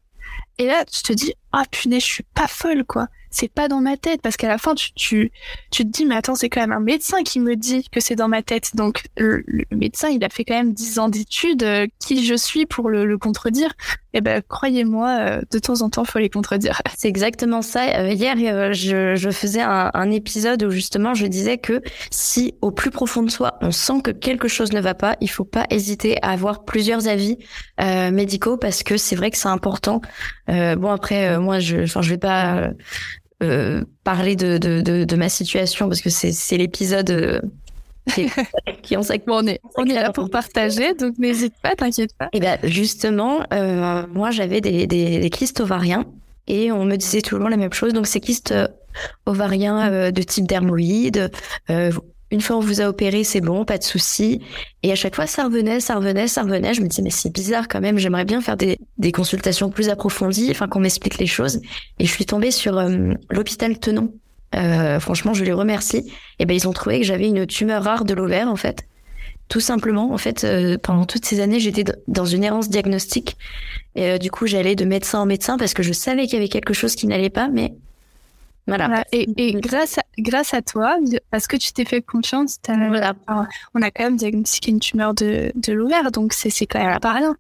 Et 0.61 0.67
là, 0.67 0.85
tu 0.85 1.01
te 1.01 1.11
dis, 1.11 1.33
ah 1.53 1.63
punaise, 1.71 2.03
je 2.03 2.07
suis 2.07 2.23
pas 2.35 2.47
folle, 2.47 2.85
quoi. 2.85 3.07
C'est 3.33 3.47
pas 3.47 3.69
dans 3.69 3.79
ma 3.79 3.95
tête 3.95 4.21
parce 4.21 4.35
qu'à 4.35 4.49
la 4.49 4.57
fin 4.57 4.75
tu, 4.75 4.91
tu, 4.91 5.31
tu 5.71 5.85
te 5.85 5.89
dis 5.89 6.05
mais 6.05 6.15
attends 6.15 6.35
c'est 6.35 6.49
quand 6.49 6.59
même 6.59 6.73
un 6.73 6.81
médecin 6.81 7.23
qui 7.23 7.39
me 7.39 7.55
dit 7.55 7.87
que 7.89 8.01
c'est 8.01 8.15
dans 8.15 8.27
ma 8.27 8.43
tête. 8.43 8.75
Donc 8.75 9.03
le, 9.15 9.45
médecin 9.71 10.09
il 10.09 10.21
a 10.25 10.29
fait 10.29 10.43
quand 10.43 10.53
même 10.53 10.73
10 10.73 10.99
ans 10.99 11.07
d'études 11.07 11.63
euh, 11.63 11.87
qui 11.99 12.25
je 12.25 12.35
suis 12.35 12.65
pour 12.65 12.89
le, 12.89 13.05
le 13.05 13.17
contredire. 13.17 13.71
Eh 14.13 14.19
ben 14.19 14.41
croyez-moi 14.45 15.07
euh, 15.07 15.41
de 15.49 15.59
temps 15.59 15.81
en 15.81 15.89
temps 15.89 16.03
faut 16.03 16.19
les 16.19 16.29
contredire. 16.29 16.81
C'est 16.97 17.07
exactement 17.07 17.61
ça. 17.61 18.01
Euh, 18.01 18.11
hier 18.11 18.35
je, 18.73 19.15
je 19.15 19.29
faisais 19.29 19.61
un, 19.61 19.91
un, 19.93 20.11
épisode 20.11 20.63
où 20.63 20.69
justement 20.69 21.13
je 21.13 21.25
disais 21.25 21.57
que 21.57 21.81
si 22.09 22.55
au 22.61 22.71
plus 22.71 22.91
profond 22.91 23.23
de 23.23 23.31
soi 23.31 23.57
on 23.61 23.71
sent 23.71 24.01
que 24.03 24.11
quelque 24.11 24.49
chose 24.49 24.73
ne 24.73 24.81
va 24.81 24.93
pas 24.93 25.15
il 25.21 25.29
faut 25.29 25.45
pas 25.45 25.65
hésiter 25.69 26.21
à 26.21 26.31
avoir 26.31 26.65
plusieurs 26.65 27.07
avis 27.07 27.37
médicaux 27.79 28.57
parce 28.57 28.83
que 28.83 28.97
c'est 28.97 29.15
vrai 29.15 29.31
que 29.31 29.37
c'est 29.37 29.47
important 29.47 30.01
bon 30.51 30.91
après 30.91 31.39
moi 31.39 31.59
je 31.59 31.83
enfin 31.83 32.01
je 32.01 32.09
vais 32.09 32.17
pas 32.17 32.71
euh, 33.41 33.83
parler 34.03 34.35
de, 34.35 34.59
de, 34.59 34.81
de, 34.81 35.03
de, 35.03 35.15
ma 35.15 35.27
situation 35.27 35.87
parce 35.87 36.01
que 36.01 36.11
c'est 36.11 36.57
l'épisode 36.57 37.09
euh, 37.09 37.41
qui, 38.13 38.29
qui 38.83 38.95
on, 38.95 39.01
on 39.01 39.47
est, 39.47 39.59
on 39.77 39.85
est 39.85 39.95
là 39.95 40.11
pour 40.11 40.29
partager, 40.29 40.93
donc 40.93 41.17
n'hésite 41.17 41.55
pas, 41.63 41.75
t'inquiète 41.75 42.15
pas. 42.15 42.25
Et 42.33 42.37
eh 42.37 42.39
ben 42.39 42.59
justement, 42.61 43.39
euh, 43.51 44.05
moi 44.13 44.29
j'avais 44.29 44.61
des, 44.61 44.85
des, 44.85 45.17
des, 45.17 45.29
kystes 45.31 45.59
ovariens 45.59 46.05
et 46.45 46.71
on 46.71 46.85
me 46.85 46.97
disait 46.97 47.23
toujours 47.23 47.49
la 47.49 47.57
même 47.57 47.73
chose. 47.73 47.93
Donc 47.93 48.05
ces 48.05 48.19
kystes 48.19 48.53
ovariens 49.25 50.11
de 50.11 50.21
type 50.21 50.45
dermoïde, 50.45 51.31
une 52.31 52.39
fois 52.41 52.55
on 52.55 52.61
vous 52.61 52.81
a 52.81 52.85
opéré, 52.85 53.23
c'est 53.23 53.41
bon, 53.41 53.65
pas 53.65 53.77
de 53.77 53.83
souci. 53.83 54.41
Et 54.83 54.91
à 54.91 54.95
chaque 54.95 55.15
fois, 55.15 55.27
ça 55.27 55.43
revenait, 55.43 55.81
ça 55.81 55.95
revenait, 55.95 56.27
ça 56.27 56.43
revenait. 56.43 56.73
Je 56.73 56.81
me 56.81 56.87
disais, 56.87 57.01
mais 57.01 57.09
c'est 57.09 57.31
bizarre 57.31 57.67
quand 57.67 57.81
même, 57.81 57.97
j'aimerais 57.97 58.25
bien 58.25 58.41
faire 58.41 58.57
des, 58.57 58.77
consultations 59.11 59.69
plus 59.69 59.89
approfondies, 59.89 60.47
enfin 60.49 60.67
qu'on 60.67 60.79
m'explique 60.79 61.17
les 61.17 61.27
choses. 61.27 61.61
Et 61.99 62.05
je 62.05 62.11
suis 62.11 62.25
tombée 62.25 62.51
sur 62.51 62.77
euh, 62.77 63.13
l'hôpital 63.29 63.77
Tenon. 63.77 64.13
Euh, 64.55 64.99
franchement, 64.99 65.33
je 65.33 65.43
les 65.43 65.53
remercie. 65.53 66.11
Et 66.39 66.45
ben, 66.45 66.53
ils 66.53 66.67
ont 66.67 66.73
trouvé 66.73 66.99
que 66.99 67.05
j'avais 67.05 67.27
une 67.27 67.45
tumeur 67.45 67.83
rare 67.83 68.05
de 68.05 68.13
l'ovaire, 68.13 68.47
en 68.47 68.55
fait. 68.55 68.87
Tout 69.49 69.59
simplement, 69.59 70.13
en 70.13 70.17
fait, 70.17 70.45
euh, 70.45 70.77
pendant 70.77 71.05
toutes 71.05 71.25
ces 71.25 71.41
années, 71.41 71.59
j'étais 71.59 71.83
dans 72.07 72.25
une 72.25 72.43
errance 72.45 72.69
diagnostique. 72.69 73.35
Du 74.21 74.31
coup, 74.31 74.47
j'allais 74.47 74.75
de 74.75 74.85
médecin 74.85 75.19
en 75.19 75.25
médecin 75.25 75.57
parce 75.57 75.73
que 75.73 75.83
je 75.83 75.91
savais 75.91 76.23
qu'il 76.23 76.35
y 76.35 76.37
avait 76.37 76.47
quelque 76.47 76.73
chose 76.73 76.95
qui 76.95 77.07
n'allait 77.07 77.29
pas, 77.29 77.49
mais 77.49 77.73
voilà. 78.67 79.03
Et, 79.11 79.27
et, 79.37 79.53
grâce, 79.53 79.97
à, 79.97 80.03
grâce 80.19 80.53
à 80.53 80.61
toi, 80.61 80.97
parce 81.29 81.47
que 81.47 81.57
tu 81.57 81.73
t'es 81.73 81.85
fait 81.85 82.01
confiance, 82.01 82.57
voilà. 82.67 83.13
on 83.73 83.81
a 83.81 83.91
quand 83.91 84.03
même 84.03 84.17
diagnostiqué 84.17 84.71
une 84.71 84.79
tumeur 84.79 85.13
de, 85.13 85.51
de 85.55 85.73
l'ovaire, 85.73 86.11
donc 86.11 86.33
c'est 86.33 86.51
quand 86.65 86.83
même 86.83 86.99
pas 86.99 87.13
rien. 87.13 87.35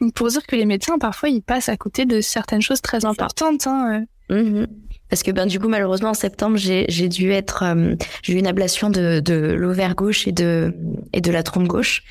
Donc 0.00 0.12
pour 0.12 0.28
dire 0.28 0.46
que 0.46 0.56
les 0.56 0.66
médecins, 0.66 0.98
parfois, 0.98 1.28
ils 1.28 1.42
passent 1.42 1.68
à 1.68 1.76
côté 1.76 2.04
de 2.04 2.20
certaines 2.20 2.62
choses 2.62 2.82
très 2.82 3.04
importantes. 3.04 3.66
Hein. 3.66 4.06
Euh. 4.30 4.34
Mm-hmm. 4.34 4.66
Parce 5.08 5.22
que 5.22 5.30
ben 5.30 5.46
du 5.46 5.60
coup 5.60 5.68
malheureusement 5.68 6.10
en 6.10 6.14
septembre 6.14 6.56
j'ai 6.56 7.08
dû 7.08 7.30
être 7.30 7.62
euh, 7.62 7.94
j'ai 8.22 8.32
eu 8.32 8.38
une 8.38 8.48
ablation 8.48 8.90
de, 8.90 9.20
de 9.20 9.52
l'ovaire 9.52 9.94
gauche 9.94 10.26
et 10.26 10.32
de 10.32 10.74
et 11.12 11.20
de 11.20 11.30
la 11.30 11.44
trompe 11.44 11.68
gauche 11.68 12.02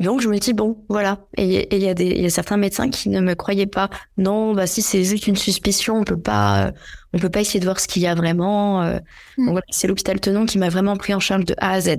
donc 0.00 0.20
je 0.20 0.28
me 0.28 0.38
dis 0.38 0.52
bon 0.52 0.84
voilà. 0.88 1.18
Et 1.36 1.74
il 1.74 1.82
y 1.82 1.88
a 1.88 1.94
des 1.94 2.06
il 2.06 2.22
y 2.22 2.26
a 2.26 2.30
certains 2.30 2.56
médecins 2.56 2.88
qui 2.88 3.08
ne 3.08 3.20
me 3.20 3.34
croyaient 3.34 3.66
pas. 3.66 3.90
Non 4.16 4.54
bah 4.54 4.66
si 4.66 4.80
c'est 4.80 5.02
juste 5.02 5.26
une 5.26 5.36
suspicion 5.36 5.96
on 5.96 6.04
peut 6.04 6.18
pas 6.18 6.72
on 7.12 7.18
peut 7.18 7.30
pas 7.30 7.40
essayer 7.40 7.58
de 7.58 7.64
voir 7.64 7.80
ce 7.80 7.88
qu'il 7.88 8.02
y 8.02 8.06
a 8.06 8.14
vraiment 8.14 8.82
euh. 8.82 8.98
mm. 9.38 9.46
donc 9.46 9.52
voilà, 9.52 9.66
c'est 9.70 9.88
l'hôpital 9.88 10.20
Tenon 10.20 10.46
qui 10.46 10.58
m'a 10.58 10.68
vraiment 10.68 10.96
pris 10.96 11.14
en 11.14 11.20
charge 11.20 11.44
de 11.44 11.54
A 11.58 11.72
à 11.72 11.80
Z. 11.80 11.96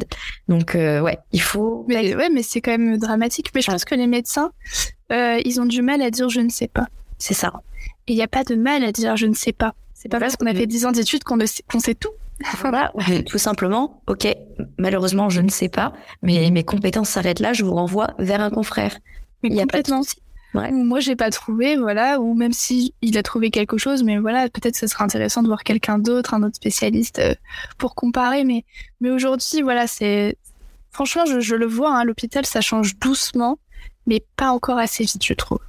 Donc 0.48 0.75
euh, 0.75 1.01
ouais 1.01 1.20
il 1.34 1.41
faut 1.41 1.86
mais 1.89 2.15
ouais 2.15 2.29
mais 2.29 2.44
c'est 2.44 2.62
quand 2.62 2.72
même 2.72 2.98
dramatique. 2.98 3.51
Mais 3.53 3.62
je 3.62 3.72
pense 3.72 3.84
que 3.84 3.96
les 3.96 4.08
médecins 4.08 4.51
euh, 5.12 5.39
ils 5.44 5.60
ont 5.60 5.65
du 5.65 5.82
mal 5.82 6.01
à 6.01 6.10
dire 6.10 6.29
je 6.29 6.39
ne 6.39 6.50
sais 6.50 6.70
pas. 6.70 6.88
C'est 7.18 7.34
ça. 7.34 7.51
Et 8.08 8.13
il 8.13 8.15
n'y 8.15 8.24
a 8.24 8.27
pas 8.27 8.46
de 8.46 8.56
mal 8.56 8.84
à 8.84 8.94
dire 8.94 9.18
je 9.18 9.25
ne 9.25 9.36
sais 9.36 9.53
pas. 9.53 9.75
C'est 9.94 10.08
pas 10.08 10.20
parce 10.20 10.38
qu'on 10.38 10.46
a 10.46 10.53
fait 10.53 10.68
10 10.68 10.86
ans 10.86 10.91
d'études 10.94 11.25
qu'on 11.25 11.38
qu'on 11.70 11.79
sait 11.82 11.96
tout 11.96 12.13
voilà, 12.60 12.91
tout 13.25 13.38
simplement, 13.38 14.01
ok, 14.08 14.27
malheureusement, 14.77 15.29
je 15.29 15.41
ne 15.41 15.50
sais 15.50 15.69
pas, 15.69 15.93
mais 16.22 16.50
mes 16.51 16.63
compétences 16.63 17.10
s'arrêtent 17.10 17.39
là, 17.39 17.53
je 17.53 17.63
vous 17.63 17.74
renvoie 17.74 18.12
vers 18.17 18.41
un 18.41 18.50
confrère. 18.50 18.98
Mais 19.43 19.50
Il 19.50 19.55
y 19.55 19.62
a 19.62 19.67
pas 19.67 19.81
de 19.81 19.91
Ouais. 20.55 20.72
Moi, 20.72 21.00
j'ai 21.00 21.15
pas 21.15 21.29
trouvé, 21.29 21.77
voilà, 21.77 22.19
ou 22.19 22.34
même 22.34 22.53
si 22.53 22.96
il 23.03 23.17
a 23.19 23.24
trouvé 23.24 23.51
quelque 23.51 23.77
chose, 23.77 24.03
mais 24.03 24.17
voilà, 24.17 24.50
peut-être 24.50 24.75
ce 24.75 24.88
serait 24.88 25.03
intéressant 25.03 25.43
de 25.43 25.48
voir 25.48 25.63
quelqu'un 25.63 26.00
d'autre, 26.00 26.34
un 26.34 26.41
autre 26.41 26.55
spécialiste 26.55 27.19
euh, 27.19 27.36
pour 27.77 27.93
comparer. 27.93 28.43
Mais, 28.43 28.65
mais 29.00 29.12
aujourd'hui, 29.12 29.62
voilà, 29.62 29.86
c'est 29.86 30.38
franchement, 30.91 31.25
je, 31.25 31.39
je 31.39 31.55
le 31.55 31.67
vois, 31.67 31.96
hein, 31.96 32.03
l'hôpital, 32.03 32.48
ça 32.48 32.62
change 32.62 32.98
doucement, 32.98 33.60
mais 34.08 34.24
pas 34.38 34.50
encore 34.50 34.79
assez 34.79 35.03
vite, 35.03 35.24
je 35.24 35.34
trouve. 35.34 35.60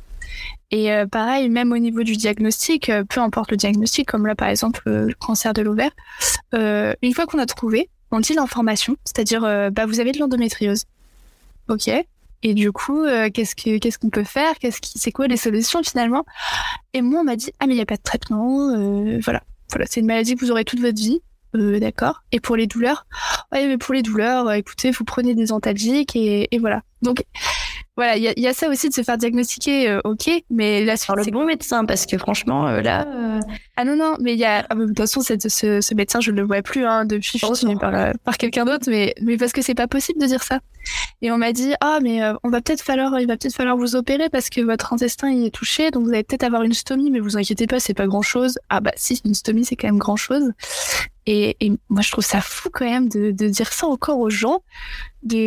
Et 0.70 0.92
euh, 0.92 1.06
pareil, 1.06 1.48
même 1.48 1.72
au 1.72 1.78
niveau 1.78 2.02
du 2.02 2.16
diagnostic, 2.16 2.88
euh, 2.88 3.04
peu 3.04 3.20
importe 3.20 3.50
le 3.50 3.56
diagnostic, 3.56 4.08
comme 4.08 4.26
là 4.26 4.34
par 4.34 4.48
exemple 4.48 4.82
euh, 4.86 5.06
le 5.06 5.14
cancer 5.14 5.52
de 5.52 5.62
l'ovaire, 5.62 5.90
une 6.52 7.14
fois 7.14 7.26
qu'on 7.26 7.38
a 7.38 7.46
trouvé, 7.46 7.90
on 8.12 8.20
dit 8.20 8.34
l'information, 8.34 8.96
c'est-à-dire 9.04 9.42
bah 9.72 9.86
vous 9.86 10.00
avez 10.00 10.12
de 10.12 10.18
l'endométriose. 10.18 10.84
Ok. 11.68 11.88
Et 12.42 12.54
du 12.54 12.72
coup, 12.72 13.04
qu'est-ce 13.32 13.54
que 13.54 13.78
qu'est-ce 13.78 13.98
qu'on 13.98 14.10
peut 14.10 14.24
faire? 14.24 14.58
Qu'est-ce 14.58 14.80
qui 14.80 14.98
c'est 14.98 15.12
quoi 15.12 15.28
les 15.28 15.36
solutions 15.36 15.82
finalement? 15.84 16.24
Et 16.92 17.02
moi 17.02 17.20
on 17.20 17.24
m'a 17.24 17.36
dit 17.36 17.52
ah 17.60 17.66
mais 17.66 17.74
il 17.74 17.78
y 17.78 17.82
a 17.82 17.86
pas 17.86 17.96
de 17.96 18.02
traitement, 18.02 18.68
voilà, 19.20 19.42
voilà 19.70 19.86
c'est 19.88 20.00
une 20.00 20.06
maladie 20.06 20.34
que 20.34 20.44
vous 20.44 20.50
aurez 20.50 20.64
toute 20.64 20.80
votre 20.80 20.98
vie. 20.98 21.20
d'accord. 21.54 22.22
Et 22.32 22.40
pour 22.40 22.56
les 22.56 22.66
douleurs, 22.66 23.06
ouais, 23.52 23.68
mais 23.68 23.78
pour 23.78 23.94
les 23.94 24.02
douleurs, 24.02 24.50
écoutez, 24.52 24.90
vous 24.90 25.04
prenez 25.04 25.36
des 25.36 25.52
antalgiques 25.52 26.16
et, 26.16 26.48
et 26.52 26.58
voilà. 26.58 26.82
Donc 27.02 27.24
voilà, 28.00 28.16
il 28.16 28.22
y, 28.22 28.46
a 28.46 28.54
ça 28.54 28.70
aussi 28.70 28.88
de 28.88 28.94
se 28.94 29.02
faire 29.02 29.18
diagnostiquer, 29.18 29.90
euh, 29.90 30.00
ok, 30.04 30.30
mais 30.48 30.82
là 30.86 30.96
sur 30.96 31.14
le 31.14 31.22
bon 31.24 31.44
médecin 31.44 31.84
parce 31.84 32.06
que 32.06 32.16
franchement 32.16 32.66
euh, 32.66 32.80
là. 32.80 33.06
Euh, 33.06 33.40
ah 33.76 33.84
non 33.84 33.94
non, 33.94 34.16
mais 34.22 34.32
il 34.32 34.38
y 34.38 34.46
a 34.46 34.64
ah, 34.70 34.74
de 34.74 34.86
toute 34.86 34.96
façon 34.96 35.20
ce, 35.20 35.36
ce, 35.82 35.94
médecin 35.94 36.18
je 36.18 36.30
le 36.30 36.40
vois 36.40 36.62
plus 36.62 36.86
hein, 36.86 37.04
depuis 37.04 37.38
je 37.38 37.54
suis 37.54 37.76
par, 37.76 38.14
par 38.24 38.38
quelqu'un 38.38 38.64
d'autre, 38.64 38.86
mais 38.88 39.14
mais 39.20 39.36
parce 39.36 39.52
que 39.52 39.60
c'est 39.60 39.74
pas 39.74 39.86
possible 39.86 40.18
de 40.18 40.24
dire 40.24 40.42
ça. 40.42 40.60
Et 41.20 41.30
on 41.30 41.36
m'a 41.36 41.52
dit 41.52 41.74
ah 41.82 41.98
mais 42.00 42.22
on 42.42 42.48
va 42.48 42.62
peut-être 42.62 42.80
falloir 42.80 43.20
il 43.20 43.26
va 43.26 43.36
peut-être 43.36 43.54
falloir 43.54 43.76
vous 43.76 43.96
opérer 43.96 44.30
parce 44.30 44.48
que 44.48 44.62
votre 44.62 44.94
intestin 44.94 45.30
il 45.30 45.44
est 45.44 45.54
touché 45.54 45.90
donc 45.90 46.04
vous 46.04 46.10
allez 46.14 46.24
peut-être 46.24 46.44
avoir 46.44 46.62
une 46.62 46.72
stomie 46.72 47.10
mais 47.10 47.20
vous 47.20 47.36
inquiétez 47.36 47.66
pas 47.66 47.80
c'est 47.80 47.92
pas 47.92 48.06
grand 48.06 48.22
chose. 48.22 48.58
Ah 48.70 48.80
bah 48.80 48.92
si 48.96 49.20
une 49.26 49.34
stomie 49.34 49.66
c'est 49.66 49.76
quand 49.76 49.88
même 49.88 49.98
grand 49.98 50.16
chose. 50.16 50.52
Et, 51.32 51.72
moi, 51.88 52.02
je 52.02 52.10
trouve 52.10 52.24
ça 52.24 52.40
fou 52.40 52.70
quand 52.72 52.84
même 52.84 53.08
de, 53.08 53.30
dire 53.30 53.72
ça 53.72 53.86
encore 53.86 54.18
aux 54.18 54.30
gens. 54.30 54.62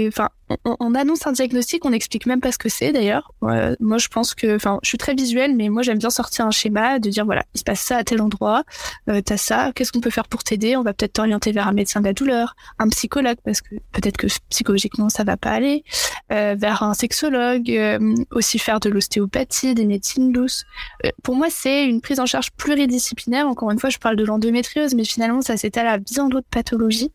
Enfin, 0.07 0.29
on, 0.63 0.77
on, 0.79 0.95
annonce 0.95 1.25
un 1.25 1.31
diagnostic, 1.31 1.83
on 1.83 1.89
n'explique 1.89 2.25
même 2.25 2.39
pas 2.39 2.51
ce 2.51 2.57
que 2.57 2.69
c'est 2.69 2.93
d'ailleurs. 2.93 3.33
moi, 3.41 3.97
je 3.97 4.07
pense 4.07 4.33
que, 4.33 4.55
enfin, 4.55 4.79
je 4.81 4.87
suis 4.87 4.97
très 4.97 5.13
visuelle, 5.13 5.55
mais 5.55 5.67
moi, 5.67 5.81
j'aime 5.81 5.97
bien 5.97 6.09
sortir 6.11 6.45
un 6.45 6.51
schéma, 6.51 6.99
de 6.99 7.09
dire 7.09 7.25
voilà, 7.25 7.43
il 7.53 7.57
se 7.57 7.63
passe 7.65 7.81
ça 7.81 7.97
à 7.97 8.03
tel 8.05 8.21
endroit, 8.21 8.63
euh, 9.09 9.19
t'as 9.19 9.35
ça, 9.35 9.71
qu'est-ce 9.75 9.91
qu'on 9.91 9.99
peut 9.99 10.11
faire 10.11 10.27
pour 10.27 10.43
t'aider? 10.43 10.77
On 10.77 10.83
va 10.83 10.93
peut-être 10.93 11.13
t'orienter 11.13 11.51
vers 11.51 11.67
un 11.67 11.73
médecin 11.73 11.99
de 11.99 12.05
la 12.05 12.13
douleur, 12.13 12.55
un 12.79 12.87
psychologue 12.89 13.37
parce 13.43 13.61
que 13.61 13.75
peut-être 13.91 14.15
que 14.15 14.27
psychologiquement 14.49 15.09
ça 15.09 15.23
va 15.23 15.35
pas 15.35 15.51
aller, 15.51 15.83
euh, 16.31 16.55
vers 16.57 16.83
un 16.83 16.93
sexologue, 16.93 17.69
euh, 17.69 18.15
aussi 18.31 18.57
faire 18.57 18.79
de 18.79 18.89
l'ostéopathie, 18.89 19.75
des 19.75 19.85
médecines 19.85 20.31
douces. 20.31 20.63
Euh, 21.05 21.09
pour 21.21 21.35
moi, 21.35 21.47
c'est 21.49 21.85
une 21.85 21.99
prise 22.01 22.19
en 22.19 22.25
charge 22.25 22.51
pluridisciplinaire. 22.51 23.45
Encore 23.47 23.69
une 23.71 23.77
fois, 23.77 23.89
je 23.89 23.97
parle 23.97 24.15
de 24.15 24.23
l'endométriose, 24.23 24.95
mais 24.95 25.03
finalement, 25.03 25.41
ça 25.41 25.57
s'étale 25.73 25.87
à 25.87 25.97
bien 25.97 26.29
d'autres 26.29 26.47
pathologies 26.49 27.11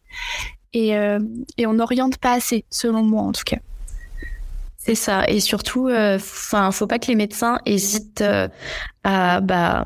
et, 0.73 0.97
euh, 0.97 1.19
et 1.57 1.67
on 1.67 1.75
n'oriente 1.75 2.19
pas 2.19 2.33
assez, 2.33 2.65
selon 2.71 3.03
moi 3.03 3.23
en 3.23 3.33
tout 3.33 3.45
cas. 3.45 3.59
C'est 4.77 4.95
ça. 4.95 5.29
Et 5.29 5.41
surtout, 5.41 5.89
euh, 5.89 6.17
enfin, 6.17 6.71
faut 6.71 6.87
pas 6.87 6.99
que 6.99 7.09
les 7.09 7.15
médecins 7.15 7.59
hésitent 7.67 8.23
euh, 8.23 8.49
à, 9.05 9.41
bah, 9.41 9.85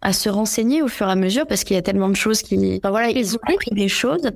à 0.00 0.12
se 0.12 0.28
renseigner 0.28 0.82
au 0.82 0.88
fur 0.88 1.08
et 1.08 1.12
à 1.12 1.14
mesure 1.14 1.46
parce 1.46 1.64
qu'il 1.64 1.76
y 1.76 1.78
a 1.78 1.82
tellement 1.82 2.08
de 2.08 2.16
choses 2.16 2.42
qui, 2.42 2.78
enfin, 2.78 2.90
voilà, 2.90 3.10
ils 3.10 3.36
ont 3.36 3.40
appris 3.42 3.70
des 3.72 3.88
choses, 3.88 4.30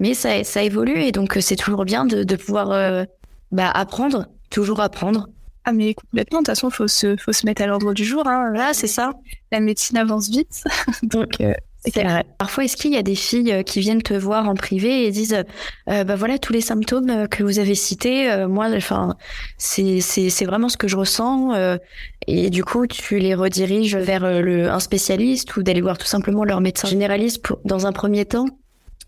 mais 0.00 0.14
ça, 0.14 0.44
ça 0.44 0.62
évolue 0.62 1.00
et 1.00 1.12
donc 1.12 1.36
c'est 1.40 1.56
toujours 1.56 1.84
bien 1.84 2.04
de, 2.04 2.24
de 2.24 2.36
pouvoir, 2.36 3.06
bah, 3.52 3.70
apprendre, 3.70 4.26
toujours 4.50 4.80
apprendre. 4.80 5.28
Ah 5.64 5.72
mais 5.72 5.92
complètement, 5.92 6.38
de 6.38 6.44
toute 6.44 6.54
façon, 6.54 6.70
faut 6.70 6.88
se, 6.88 7.16
faut 7.18 7.32
se 7.32 7.44
mettre 7.44 7.62
à 7.62 7.66
l'ordre 7.66 7.92
du 7.92 8.04
jour. 8.04 8.26
Hein. 8.26 8.50
Là, 8.54 8.72
c'est 8.72 8.86
ça. 8.86 9.12
La 9.52 9.60
médecine 9.60 9.98
avance 9.98 10.30
vite, 10.30 10.64
donc 11.02 11.38
Parfois, 12.38 12.64
est-ce 12.64 12.76
qu'il 12.76 12.92
y 12.92 12.96
a 12.96 13.02
des 13.02 13.14
filles 13.14 13.52
euh, 13.52 13.62
qui 13.62 13.80
viennent 13.80 14.02
te 14.02 14.12
voir 14.14 14.48
en 14.48 14.54
privé 14.54 15.06
et 15.06 15.10
disent, 15.10 15.44
euh, 15.88 16.04
bah 16.04 16.14
voilà 16.14 16.38
tous 16.38 16.52
les 16.52 16.60
symptômes 16.60 17.10
euh, 17.10 17.26
que 17.26 17.42
vous 17.42 17.58
avez 17.58 17.74
cités, 17.74 18.30
euh, 18.30 18.48
moi, 18.48 18.68
enfin, 18.76 19.16
c'est 19.56 20.00
c'est 20.00 20.28
c'est 20.28 20.44
vraiment 20.44 20.68
ce 20.68 20.76
que 20.76 20.88
je 20.88 20.96
ressens, 20.96 21.52
et 22.26 22.50
du 22.50 22.64
coup, 22.64 22.86
tu 22.86 23.18
les 23.18 23.34
rediriges 23.34 23.96
vers 23.96 24.42
le 24.42 24.68
un 24.70 24.80
spécialiste 24.80 25.56
ou 25.56 25.62
d'aller 25.62 25.80
voir 25.80 25.96
tout 25.98 26.06
simplement 26.06 26.44
leur 26.44 26.60
médecin 26.60 26.88
généraliste 26.88 27.42
pour, 27.42 27.58
dans 27.64 27.86
un 27.86 27.92
premier 27.92 28.26
temps? 28.26 28.59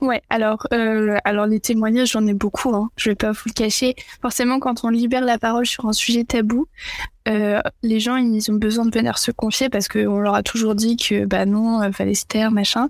Ouais, 0.02 0.20
alors, 0.30 0.66
euh, 0.72 1.16
alors 1.24 1.46
les 1.46 1.60
témoignages, 1.60 2.10
j'en 2.10 2.26
ai 2.26 2.34
beaucoup. 2.34 2.74
Hein. 2.74 2.90
Je 2.96 3.10
vais 3.10 3.14
pas 3.14 3.30
vous 3.30 3.42
le 3.46 3.52
cacher. 3.52 3.94
Forcément, 4.20 4.58
quand 4.58 4.82
on 4.82 4.88
libère 4.88 5.24
la 5.24 5.38
parole 5.38 5.64
sur 5.64 5.86
un 5.86 5.92
sujet 5.92 6.24
tabou, 6.24 6.66
euh, 7.28 7.60
les 7.84 8.00
gens 8.00 8.16
ils 8.16 8.50
ont 8.50 8.56
besoin 8.56 8.84
de 8.84 8.92
venir 8.92 9.16
se 9.16 9.30
confier 9.30 9.68
parce 9.68 9.86
qu'on 9.86 10.18
leur 10.18 10.34
a 10.34 10.42
toujours 10.42 10.74
dit 10.74 10.96
que 10.96 11.24
bah 11.24 11.46
non, 11.46 11.80
euh, 11.82 11.92
fallait 11.92 12.14
se 12.14 12.26
taire, 12.26 12.50
machin. 12.50 12.88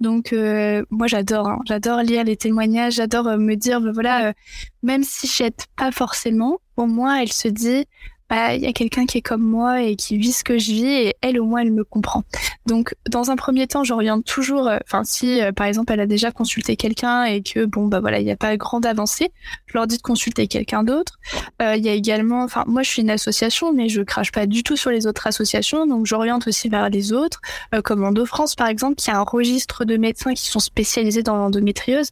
Donc 0.00 0.34
euh, 0.34 0.84
moi 0.90 1.06
j'adore, 1.06 1.48
hein. 1.48 1.60
j'adore 1.64 2.02
lire 2.02 2.24
les 2.24 2.36
témoignages, 2.36 2.94
j'adore 2.96 3.26
euh, 3.28 3.38
me 3.38 3.54
dire 3.54 3.80
bah, 3.80 3.92
voilà, 3.94 4.34
même 4.82 5.02
si 5.02 5.26
j'aide 5.28 5.54
pas 5.76 5.92
forcément, 5.92 6.58
au 6.76 6.84
moins 6.84 7.20
elle 7.22 7.32
se 7.32 7.48
dit 7.48 7.86
bah, 8.30 8.54
il 8.54 8.62
y 8.62 8.66
a 8.66 8.72
quelqu'un 8.72 9.06
qui 9.06 9.18
est 9.18 9.22
comme 9.22 9.42
moi 9.42 9.82
et 9.82 9.96
qui 9.96 10.16
vit 10.16 10.30
ce 10.30 10.44
que 10.44 10.56
je 10.56 10.70
vis 10.70 10.86
et 10.86 11.16
elle 11.20 11.40
au 11.40 11.44
moins 11.44 11.62
elle 11.62 11.72
me 11.72 11.82
comprend. 11.82 12.22
Donc 12.64 12.94
dans 13.10 13.32
un 13.32 13.36
premier 13.36 13.66
temps, 13.66 13.82
j'oriente 13.82 14.24
toujours, 14.24 14.68
euh, 14.68 14.78
enfin 14.86 15.02
si 15.02 15.42
euh, 15.42 15.50
par 15.50 15.66
exemple 15.66 15.92
elle 15.92 15.98
a 15.98 16.06
déjà 16.06 16.30
consulté 16.30 16.76
quelqu'un 16.76 17.24
et 17.24 17.42
que 17.42 17.64
bon 17.64 17.88
bah 17.88 17.98
voilà 17.98 18.20
il 18.20 18.24
n'y 18.24 18.30
a 18.30 18.36
pas 18.36 18.56
grande 18.56 18.86
avancée, 18.86 19.32
je 19.66 19.76
leur 19.76 19.88
dis 19.88 19.96
de 19.96 20.02
consulter 20.02 20.46
quelqu'un 20.46 20.84
d'autre. 20.84 21.18
Euh, 21.60 21.74
il 21.74 21.84
y 21.84 21.88
a 21.88 21.92
également, 21.92 22.44
enfin 22.44 22.62
moi 22.68 22.84
je 22.84 22.90
suis 22.90 23.02
une 23.02 23.10
association 23.10 23.72
mais 23.72 23.88
je 23.88 24.00
crache 24.02 24.30
pas 24.30 24.46
du 24.46 24.62
tout 24.62 24.76
sur 24.76 24.92
les 24.92 25.08
autres 25.08 25.26
associations 25.26 25.88
donc 25.88 26.06
j'oriente 26.06 26.46
aussi 26.46 26.68
vers 26.68 26.88
les 26.88 27.12
autres, 27.12 27.40
comme 27.82 28.04
Endo 28.04 28.24
France 28.26 28.54
par 28.54 28.68
exemple 28.68 28.94
qui 28.94 29.10
a 29.10 29.18
un 29.18 29.24
registre 29.24 29.84
de 29.84 29.96
médecins 29.96 30.34
qui 30.34 30.46
sont 30.46 30.60
spécialisés 30.60 31.24
dans 31.24 31.34
l'endométriose. 31.34 32.10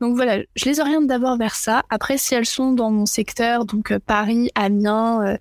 Donc 0.00 0.16
voilà, 0.16 0.38
je 0.56 0.64
les 0.64 0.80
oriente 0.80 1.06
d'abord 1.06 1.36
vers 1.36 1.56
ça. 1.56 1.82
Après 1.90 2.16
si 2.16 2.34
elles 2.34 2.46
sont 2.46 2.72
dans 2.72 2.90
mon 2.90 3.04
secteur 3.04 3.66
donc 3.66 3.96
Paris, 3.98 4.50
Amiens 4.54 5.36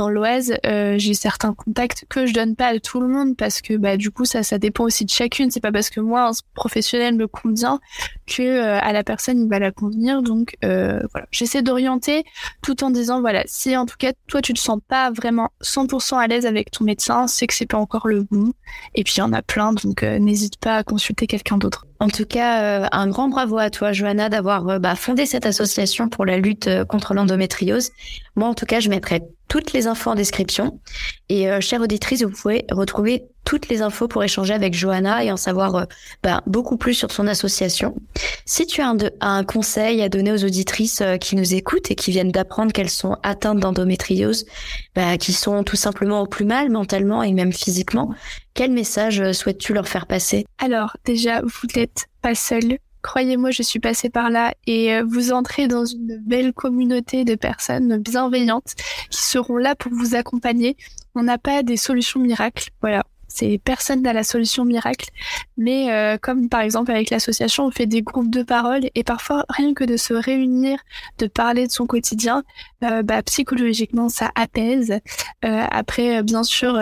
dans 0.00 0.08
l'Oise, 0.08 0.54
euh, 0.64 0.94
j'ai 0.96 1.12
certains 1.12 1.52
contacts 1.52 2.06
que 2.08 2.24
je 2.24 2.32
donne 2.32 2.56
pas 2.56 2.68
à 2.68 2.78
tout 2.78 3.00
le 3.00 3.06
monde 3.06 3.36
parce 3.36 3.60
que 3.60 3.76
bah 3.76 3.98
du 3.98 4.10
coup 4.10 4.24
ça 4.24 4.42
ça 4.42 4.56
dépend 4.56 4.84
aussi 4.84 5.04
de 5.04 5.10
chacune. 5.10 5.50
C'est 5.50 5.60
pas 5.60 5.72
parce 5.72 5.90
que 5.90 6.00
moi 6.00 6.28
un 6.28 6.32
professionnel 6.54 7.16
me 7.16 7.26
convient 7.26 7.80
que 8.26 8.40
euh, 8.42 8.78
à 8.80 8.94
la 8.94 9.04
personne 9.04 9.42
il 9.42 9.48
va 9.50 9.58
la 9.58 9.72
convenir. 9.72 10.22
Donc 10.22 10.56
euh, 10.64 11.00
voilà, 11.12 11.26
j'essaie 11.30 11.60
d'orienter 11.60 12.24
tout 12.62 12.82
en 12.82 12.88
disant 12.88 13.20
voilà 13.20 13.42
si 13.44 13.76
en 13.76 13.84
tout 13.84 13.96
cas 13.98 14.12
toi 14.26 14.40
tu 14.40 14.54
te 14.54 14.58
sens 14.58 14.78
pas 14.88 15.10
vraiment 15.10 15.50
100% 15.62 16.16
à 16.16 16.26
l'aise 16.26 16.46
avec 16.46 16.70
ton 16.70 16.86
médecin, 16.86 17.26
c'est 17.26 17.46
que 17.46 17.52
c'est 17.52 17.66
pas 17.66 17.76
encore 17.76 18.08
le 18.08 18.22
bon. 18.22 18.54
Et 18.94 19.04
puis 19.04 19.16
il 19.18 19.20
y 19.20 19.22
en 19.22 19.34
a 19.34 19.42
plein 19.42 19.74
donc 19.74 20.02
n'hésite 20.02 20.56
pas 20.56 20.76
à 20.76 20.82
consulter 20.82 21.26
quelqu'un 21.26 21.58
d'autre. 21.58 21.86
En 22.02 22.08
tout 22.08 22.24
cas, 22.24 22.88
un 22.92 23.08
grand 23.08 23.28
bravo 23.28 23.58
à 23.58 23.68
toi, 23.68 23.92
Johanna, 23.92 24.30
d'avoir 24.30 24.80
bah, 24.80 24.94
fondé 24.94 25.26
cette 25.26 25.44
association 25.44 26.08
pour 26.08 26.24
la 26.24 26.38
lutte 26.38 26.70
contre 26.88 27.12
l'endométriose. 27.12 27.90
Moi, 28.36 28.48
en 28.48 28.54
tout 28.54 28.64
cas, 28.64 28.80
je 28.80 28.88
mettrai 28.88 29.20
toutes 29.50 29.74
les 29.74 29.86
infos 29.88 30.10
en 30.10 30.14
description. 30.14 30.80
Et 31.28 31.50
euh, 31.50 31.60
chère 31.60 31.82
auditrice, 31.82 32.22
vous 32.22 32.30
pouvez 32.30 32.64
retrouver 32.70 33.24
toutes 33.44 33.68
les 33.68 33.82
infos 33.82 34.06
pour 34.06 34.22
échanger 34.22 34.54
avec 34.54 34.74
Johanna 34.74 35.24
et 35.24 35.32
en 35.32 35.36
savoir 35.36 35.74
euh, 35.74 35.84
bah, 36.22 36.40
beaucoup 36.46 36.76
plus 36.76 36.94
sur 36.94 37.10
son 37.10 37.26
association. 37.26 37.96
Si 38.44 38.64
tu 38.64 38.80
as 38.80 38.94
un, 39.20 39.44
conseil 39.44 40.02
à 40.02 40.08
donner 40.08 40.30
aux 40.30 40.44
auditrices 40.44 41.00
euh, 41.00 41.16
qui 41.16 41.34
nous 41.34 41.52
écoutent 41.52 41.90
et 41.90 41.96
qui 41.96 42.12
viennent 42.12 42.30
d'apprendre 42.30 42.72
qu'elles 42.72 42.90
sont 42.90 43.16
atteintes 43.24 43.58
d'endométriose, 43.58 44.46
bah, 44.94 45.18
qui 45.18 45.32
sont 45.32 45.64
tout 45.64 45.76
simplement 45.76 46.20
au 46.20 46.26
plus 46.26 46.44
mal 46.44 46.70
mentalement 46.70 47.24
et 47.24 47.32
même 47.32 47.52
physiquement, 47.52 48.14
quel 48.54 48.70
message 48.70 49.20
euh, 49.20 49.32
souhaites-tu 49.32 49.74
leur 49.74 49.88
faire 49.88 50.06
passer? 50.06 50.46
Alors 50.58 50.96
déjà, 51.04 51.40
vous 51.40 51.66
n'êtes 51.74 52.06
pas 52.22 52.36
seul 52.36 52.78
Croyez-moi, 53.02 53.50
je 53.50 53.62
suis 53.62 53.80
passée 53.80 54.10
par 54.10 54.30
là 54.30 54.54
et 54.66 54.94
euh, 54.94 55.04
vous 55.06 55.32
entrez 55.32 55.68
dans 55.68 55.84
une 55.84 56.18
belle 56.18 56.52
communauté 56.52 57.24
de 57.24 57.34
personnes 57.34 57.98
bienveillantes 57.98 58.74
qui 59.10 59.20
seront 59.22 59.56
là 59.56 59.74
pour 59.74 59.92
vous 59.92 60.14
accompagner. 60.14 60.76
On 61.14 61.22
n'a 61.22 61.38
pas 61.38 61.62
des 61.62 61.76
solutions 61.76 62.20
miracles. 62.20 62.70
Voilà. 62.80 63.04
C'est 63.32 63.60
personne 63.64 64.02
n'a 64.02 64.12
la 64.12 64.24
solution 64.24 64.64
miracle, 64.64 65.08
mais 65.56 65.92
euh, 65.92 66.18
comme 66.20 66.48
par 66.48 66.60
exemple 66.60 66.90
avec 66.90 67.10
l'association, 67.10 67.66
on 67.66 67.70
fait 67.70 67.86
des 67.86 68.02
groupes 68.02 68.30
de 68.30 68.42
parole 68.42 68.90
et 68.94 69.04
parfois 69.04 69.44
rien 69.48 69.72
que 69.72 69.84
de 69.84 69.96
se 69.96 70.12
réunir, 70.12 70.78
de 71.18 71.26
parler 71.26 71.66
de 71.66 71.72
son 71.72 71.86
quotidien, 71.86 72.42
euh, 72.84 73.02
bah, 73.02 73.22
psychologiquement 73.22 74.08
ça 74.08 74.30
apaise. 74.34 74.98
Euh, 75.44 75.64
après, 75.70 76.22
bien 76.22 76.42
sûr, 76.42 76.78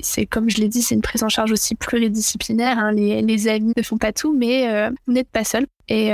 c'est 0.00 0.26
comme 0.26 0.50
je 0.50 0.58
l'ai 0.58 0.68
dit, 0.68 0.82
c'est 0.82 0.94
une 0.94 1.02
prise 1.02 1.22
en 1.22 1.28
charge 1.28 1.52
aussi 1.52 1.74
pluridisciplinaire. 1.74 2.78
Hein, 2.78 2.92
les, 2.92 3.22
les 3.22 3.48
amis 3.48 3.72
ne 3.76 3.82
font 3.82 3.98
pas 3.98 4.12
tout, 4.12 4.36
mais 4.36 4.90
vous 5.06 5.12
n'êtes 5.12 5.30
pas 5.30 5.44
seul. 5.44 5.66
Et 5.88 6.10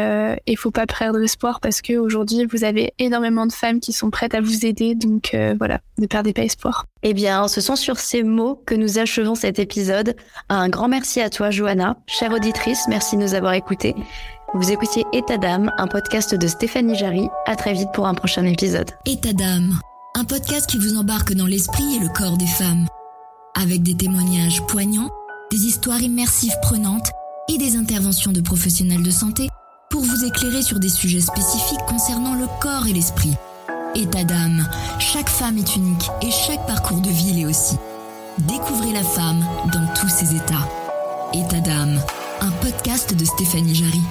il 0.47 0.57
faut 0.57 0.71
pas 0.71 0.87
perdre 0.87 1.21
espoir 1.23 1.61
parce 1.61 1.83
qu'aujourd'hui, 1.83 2.47
vous 2.47 2.65
avez 2.65 2.95
énormément 2.99 3.47
de 3.47 3.53
femmes 3.53 3.79
qui 3.79 3.93
sont 3.93 4.11
prêtes 4.11 4.35
à 4.35 4.41
vous 4.41 4.67
aider. 4.67 4.95
Donc 4.95 5.37
voilà, 5.59 5.81
ne 5.99 6.07
perdez 6.07 6.33
pas 6.33 6.43
espoir. 6.43 6.87
Eh 7.03 7.15
bien, 7.15 7.47
ce 7.47 7.61
sont 7.61 7.77
sur 7.77 7.99
ces 7.99 8.25
mots 8.25 8.61
que 8.67 8.75
nous 8.75 8.99
achevons 8.99 9.37
cet 9.37 9.59
épisode. 9.59 10.17
Un 10.49 10.69
grand 10.69 10.89
merci 10.89 11.21
à 11.21 11.31
toi, 11.31 11.51
Johanna. 11.51 11.97
Chère 12.07 12.33
auditrice, 12.33 12.87
merci 12.89 13.17
de 13.17 13.23
nous 13.23 13.35
avoir 13.35 13.53
écoutés. 13.53 13.95
Vous 14.55 14.73
écoutiez 14.73 15.05
État 15.13 15.37
d'âme, 15.37 15.71
un 15.77 15.87
podcast 15.87 16.35
de 16.35 16.47
Stéphanie 16.47 16.97
Jarry. 16.97 17.29
À 17.47 17.55
très 17.55 17.75
vite 17.75 17.91
pour 17.93 18.07
un 18.07 18.15
prochain 18.15 18.45
épisode. 18.47 18.91
État 19.05 19.35
d'âme, 19.35 19.79
un 20.17 20.25
podcast 20.25 20.67
qui 20.67 20.79
vous 20.79 20.97
embarque 20.97 21.35
dans 21.35 21.47
l'esprit 21.47 21.97
et 21.97 22.01
le 22.01 22.09
corps 22.09 22.39
des 22.39 22.47
femmes. 22.47 22.87
Avec 23.55 23.83
des 23.83 23.95
témoignages 23.95 24.65
poignants, 24.67 25.11
des 25.51 25.67
histoires 25.67 26.01
immersives 26.01 26.57
prenantes 26.63 27.11
et 27.49 27.59
des 27.59 27.77
interventions 27.77 28.33
de 28.33 28.41
professionnels 28.41 29.03
de 29.03 29.11
santé 29.11 29.49
pour 29.91 30.03
vous 30.03 30.25
éclairer 30.25 30.63
sur 30.63 30.79
des 30.79 30.89
sujets 30.89 31.21
spécifiques 31.21 31.85
concernant 31.87 32.35
le 32.35 32.47
corps 32.61 32.87
et 32.87 32.93
l'esprit 32.93 33.35
état 33.95 34.25
d'âme. 34.25 34.69
Chaque 34.99 35.29
femme 35.29 35.59
est 35.59 35.77
unique 35.77 36.09
et 36.23 36.31
chaque 36.31 36.67
parcours 36.67 37.01
de 37.01 37.11
vie 37.11 37.33
l'est 37.33 37.47
aussi. 37.47 37.77
Découvrez 38.39 38.93
la 38.93 39.03
femme 39.03 39.45
dans 39.73 39.87
tous 39.95 40.09
ses 40.09 40.37
états. 40.37 40.69
État 41.33 41.61
d'âme, 41.61 42.01
un 42.41 42.51
podcast 42.63 43.15
de 43.15 43.25
Stéphanie 43.25 43.75
Jarry. 43.75 44.03